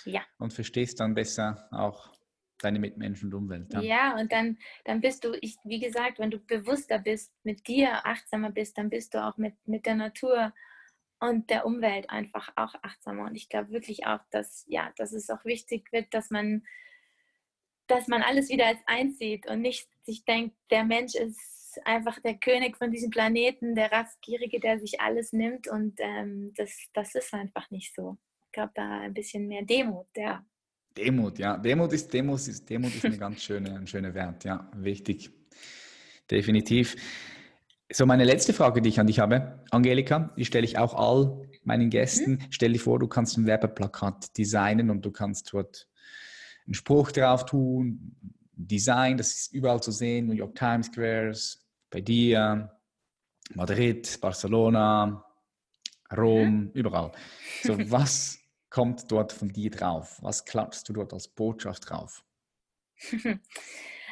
[0.05, 0.23] Ja.
[0.39, 2.13] Und verstehst dann besser auch
[2.59, 3.73] deine Mitmenschen und Umwelt.
[3.73, 7.67] Ja, ja und dann, dann bist du, ich, wie gesagt, wenn du bewusster bist, mit
[7.67, 10.53] dir achtsamer bist, dann bist du auch mit, mit der Natur
[11.21, 13.25] und der Umwelt einfach auch achtsamer.
[13.25, 16.65] Und ich glaube wirklich auch, dass, ja, dass es auch wichtig wird, dass man
[17.87, 22.21] dass man alles wieder als eins sieht und nicht sich denkt, der Mensch ist einfach
[22.21, 27.15] der König von diesem Planeten, der Rassgierige, der sich alles nimmt und ähm, das, das
[27.15, 28.17] ist einfach nicht so.
[28.47, 30.45] Ich glaube, da ein bisschen mehr Demut, ja.
[30.97, 31.57] Demut, ja.
[31.57, 35.31] Demut ist, Demut ist, Demut ist eine ganz schöne, ein schöner Wert, ja, wichtig.
[36.31, 36.97] Definitiv.
[37.93, 41.49] So, meine letzte Frage, die ich an dich habe, Angelika, die stelle ich auch all
[41.65, 42.33] meinen Gästen.
[42.33, 42.39] Mhm.
[42.51, 45.89] Stell dir vor, du kannst ein Werbeplakat designen und du kannst dort
[46.67, 48.17] einen Spruch drauf tun,
[48.57, 51.64] Design, das ist überall zu sehen, New York Times Squares,
[51.95, 52.77] bei dir,
[53.55, 55.25] Madrid, Barcelona,
[56.15, 57.13] Rom, überall.
[57.63, 60.19] So, was kommt dort von dir drauf?
[60.21, 62.25] Was klappst du dort als Botschaft drauf?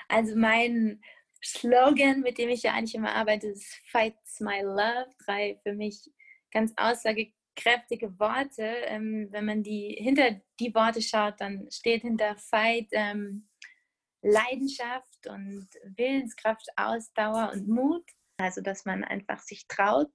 [0.08, 1.00] Also mein
[1.42, 5.08] Slogan, mit dem ich ja eigentlich immer arbeite, ist Fights My Love.
[5.24, 6.10] Drei für mich
[6.50, 8.62] ganz aussagekräftige kräftige Worte.
[8.86, 13.48] Ähm, wenn man die hinter die Worte schaut, dann steht hinter Fight ähm,
[14.22, 18.04] Leidenschaft und Willenskraft, Ausdauer und Mut.
[18.38, 20.10] Also, dass man einfach sich traut,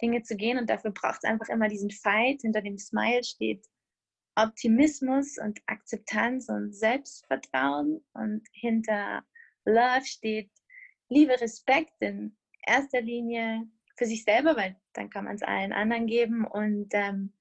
[0.00, 0.58] Dinge zu gehen.
[0.58, 2.40] Und dafür braucht es einfach immer diesen Fight.
[2.42, 3.66] Hinter dem Smile steht
[4.34, 8.04] Optimismus und Akzeptanz und Selbstvertrauen.
[8.14, 9.22] Und hinter
[9.64, 10.50] Love steht
[11.08, 12.36] Liebe, Respekt in
[12.66, 17.34] erster Linie für sich selber, weil dann kann man es allen anderen geben und ähm,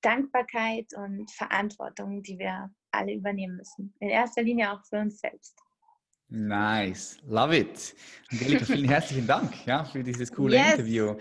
[0.00, 3.94] Dankbarkeit und Verantwortung, die wir alle übernehmen müssen.
[4.00, 5.56] In erster Linie auch für uns selbst.
[6.28, 7.94] Nice, love it.
[8.30, 10.74] Angelika, vielen herzlichen Dank ja, für dieses coole yes.
[10.74, 11.16] Interview.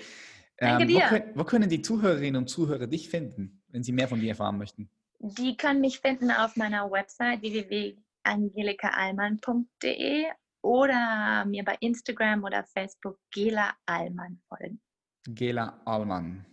[0.57, 0.99] Danke ähm, dir.
[0.99, 4.29] Wo können, wo können die Zuhörerinnen und Zuhörer dich finden, wenn sie mehr von dir
[4.29, 4.91] erfahren möchten?
[5.19, 10.25] Die können mich finden auf meiner Website www.angelikaalmann.de
[10.61, 14.81] oder mir bei Instagram oder Facebook Gela Allmann folgen.
[15.27, 16.45] Gela Allmann.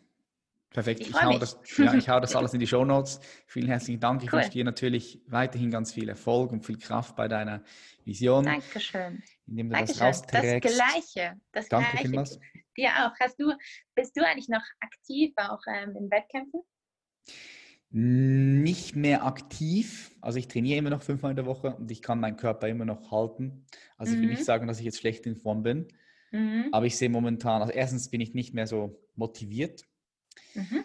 [0.76, 1.00] Perfekt.
[1.00, 3.18] Ich, ich hau, das, ja, ich hau das alles in die Show Notes.
[3.46, 4.22] Vielen herzlichen Dank.
[4.22, 4.40] Ich cool.
[4.40, 7.62] wünsche dir natürlich weiterhin ganz viel Erfolg und viel Kraft bei deiner
[8.04, 8.44] Vision.
[8.44, 9.22] Dankeschön.
[9.46, 9.98] Indem du Dankeschön.
[10.00, 10.64] das rausträgst.
[10.66, 11.40] Das Gleiche.
[11.52, 12.08] Das Danke Gleiche.
[12.08, 12.40] vielmals.
[12.76, 13.18] Dir auch.
[13.18, 13.54] Hast du,
[13.94, 16.60] bist du eigentlich noch aktiv auch ähm, in Wettkämpfen?
[17.88, 20.10] Nicht mehr aktiv.
[20.20, 22.84] Also ich trainiere immer noch fünfmal in der Woche und ich kann meinen Körper immer
[22.84, 23.64] noch halten.
[23.96, 24.44] Also ich will nicht mhm.
[24.44, 25.88] sagen, dass ich jetzt schlecht in Form bin.
[26.32, 26.68] Mhm.
[26.72, 29.86] Aber ich sehe momentan, also erstens bin ich nicht mehr so motiviert,
[30.56, 30.84] mhm.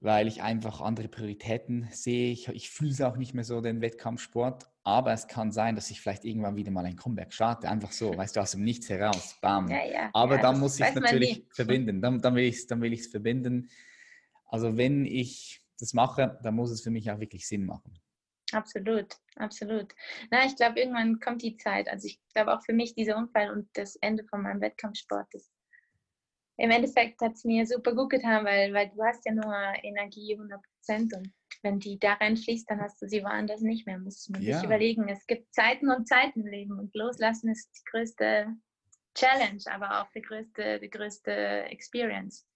[0.00, 2.32] weil ich einfach andere Prioritäten sehe.
[2.32, 4.66] Ich, ich fühle es auch nicht mehr so, den Wettkampfsport.
[4.82, 7.68] Aber es kann sein, dass ich vielleicht irgendwann wieder mal ein Comeback starte.
[7.68, 9.36] Einfach so, weißt du, aus dem Nichts heraus.
[9.40, 9.68] Bam.
[9.68, 10.10] Ja, ja.
[10.14, 12.00] Aber ja, dann muss ich es natürlich verbinden.
[12.00, 13.68] Dann, dann will ich es dann will verbinden.
[14.46, 17.98] Also wenn ich das mache, dann muss es für mich auch wirklich Sinn machen.
[18.52, 19.94] Absolut, absolut.
[20.30, 21.88] Na, ich glaube, irgendwann kommt die Zeit.
[21.88, 25.50] Also ich glaube auch für mich dieser Unfall und das Ende von meinem Wettkampfsport, das
[26.60, 30.34] im Endeffekt hat es mir super gut getan, weil, weil du hast ja nur Energie
[30.34, 31.32] 100 Prozent und
[31.62, 33.98] wenn die da reinfließt, dann hast du sie woanders nicht mehr.
[33.98, 34.56] Muss man ja.
[34.56, 35.08] sich überlegen.
[35.08, 38.46] Es gibt Zeiten und Zeiten im Leben und loslassen ist die größte
[39.14, 41.32] Challenge, aber auch die größte, die größte
[41.70, 42.46] Experience.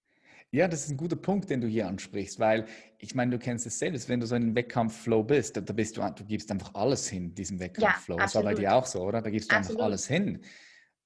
[0.50, 2.66] Ja, das ist ein guter Punkt, den du hier ansprichst, weil
[2.98, 5.96] ich meine, du kennst es selbst, wenn du so in einem Wettkampfflow bist, da bist
[5.96, 8.16] du, du gibst einfach alles hin, diesem Wettkampfflow.
[8.16, 9.20] Ja, das war bei dir auch so, oder?
[9.20, 9.80] Da gibst du absolut.
[9.80, 10.40] einfach alles hin.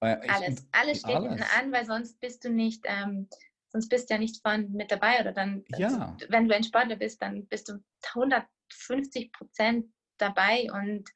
[0.01, 1.29] Äh, ich, alles, alles steht alles.
[1.29, 3.29] hinten an, weil sonst bist du nicht, ähm,
[3.69, 6.17] sonst bist du ja nicht vorne mit dabei oder dann, ja.
[6.29, 7.83] wenn du ein Sportler bist, dann bist du
[8.15, 9.87] 150 Prozent
[10.19, 11.09] dabei und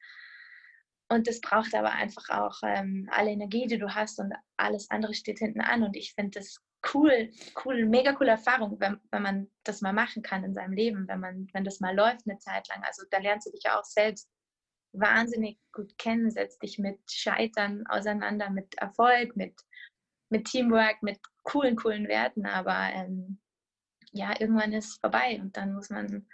[1.09, 5.13] und das braucht aber einfach auch ähm, alle Energie, die du hast und alles andere
[5.13, 5.83] steht hinten an.
[5.83, 6.59] Und ich finde das
[6.93, 7.29] cool,
[7.63, 11.19] cool, mega coole Erfahrung, wenn, wenn man das mal machen kann in seinem Leben, wenn
[11.19, 12.83] man, wenn das mal läuft eine Zeit lang.
[12.83, 14.29] Also da lernst du dich ja auch selbst
[14.93, 19.55] wahnsinnig gut kennen, setzt dich mit Scheitern auseinander, mit Erfolg, mit,
[20.29, 22.45] mit Teamwork, mit coolen, coolen Werten.
[22.45, 23.39] Aber ähm,
[24.11, 26.27] ja, irgendwann ist es vorbei und dann muss man,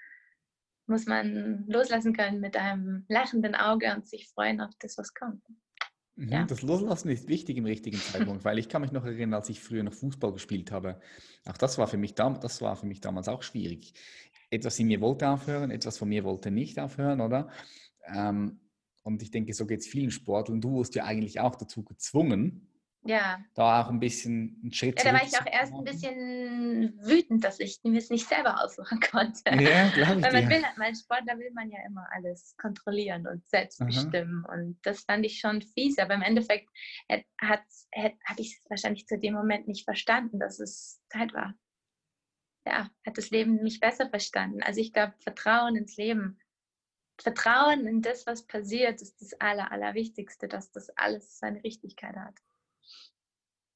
[0.88, 5.42] muss man loslassen können mit einem lachenden Auge und sich freuen auf das, was kommt.
[6.20, 6.46] Mhm, ja.
[6.46, 9.62] Das Loslassen ist wichtig im richtigen Zeitpunkt, weil ich kann mich noch erinnern, als ich
[9.62, 11.00] früher noch Fußball gespielt habe.
[11.46, 13.94] Auch das war für mich, das war für mich damals auch schwierig.
[14.52, 17.50] Etwas in mir wollte aufhören, etwas von mir wollte nicht aufhören, oder?
[18.14, 18.60] Ähm,
[19.04, 20.62] und ich denke, so geht es vielen Sportlern.
[20.62, 22.70] Du wurdest ja eigentlich auch dazu gezwungen,
[23.04, 23.40] ja.
[23.56, 27.44] Da auch ein bisschen ein Schritt Ja, da war ich auch erst ein bisschen wütend,
[27.44, 29.42] dass ich mir es nicht selber aussuchen konnte.
[29.46, 30.26] Ja, glaube ich.
[30.26, 33.88] Weil man will, als Sportler will man ja immer alles kontrollieren und selbst Aha.
[33.88, 34.46] bestimmen.
[34.46, 35.98] Und das fand ich schon fies.
[35.98, 36.70] Aber im Endeffekt
[37.10, 37.64] habe
[38.38, 41.54] ich es wahrscheinlich zu dem Moment nicht verstanden, dass es Zeit war.
[42.66, 44.62] Ja, hat das Leben mich besser verstanden.
[44.62, 46.39] Also ich glaube, Vertrauen ins Leben.
[47.22, 52.36] Vertrauen in das, was passiert, ist das Aller, Allerwichtigste, dass das alles seine Richtigkeit hat.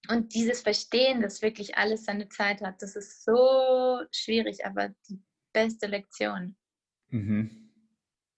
[0.09, 5.21] Und dieses Verstehen, dass wirklich alles seine Zeit hat, das ist so schwierig, aber die
[5.53, 6.55] beste Lektion.
[7.09, 7.69] Mhm.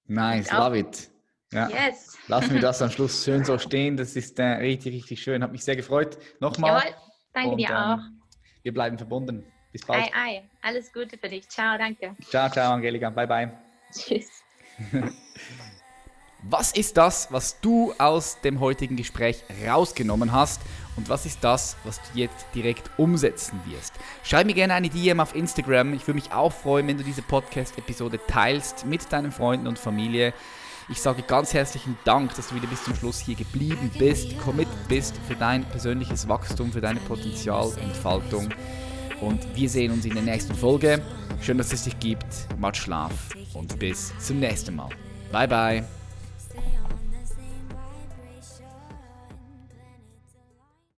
[0.06, 1.10] Nice, love it.
[1.52, 1.70] Ja.
[1.70, 2.18] Yes.
[2.28, 3.98] Lassen wir das am Schluss schön so stehen.
[3.98, 5.42] Das ist äh, richtig, richtig schön.
[5.42, 6.18] Hat mich sehr gefreut.
[6.40, 6.84] Nochmal.
[6.84, 6.96] Jawohl,
[7.34, 8.00] danke Und, dir ähm, auch.
[8.64, 9.52] wir bleiben verbunden.
[9.72, 10.04] Bis bald.
[10.14, 10.50] Ei, ei.
[10.62, 11.48] Alles Gute für dich.
[11.50, 12.16] Ciao, danke.
[12.30, 13.10] Ciao, ciao, Angelika.
[13.10, 13.58] Bye, bye.
[13.92, 14.45] Tschüss.
[16.48, 20.62] Was ist das, was du aus dem heutigen Gespräch rausgenommen hast?
[20.96, 23.94] Und was ist das, was du jetzt direkt umsetzen wirst?
[24.24, 25.94] Schreib mir gerne eine DM auf Instagram.
[25.94, 30.34] Ich würde mich auch freuen, wenn du diese Podcast-Episode teilst mit deinen Freunden und Familie.
[30.88, 34.88] Ich sage ganz herzlichen Dank, dass du wieder bis zum Schluss hier geblieben bist, committed
[34.88, 38.50] bist für dein persönliches Wachstum, für deine Potenzialentfaltung.
[39.20, 41.02] Und wir sehen uns in der nächsten Folge.
[41.42, 42.26] Schön, dass es dich gibt.
[42.60, 43.12] Macht Schlaf
[43.56, 44.90] und bis zum nächsten Mal.
[45.32, 46.05] Bye, bye.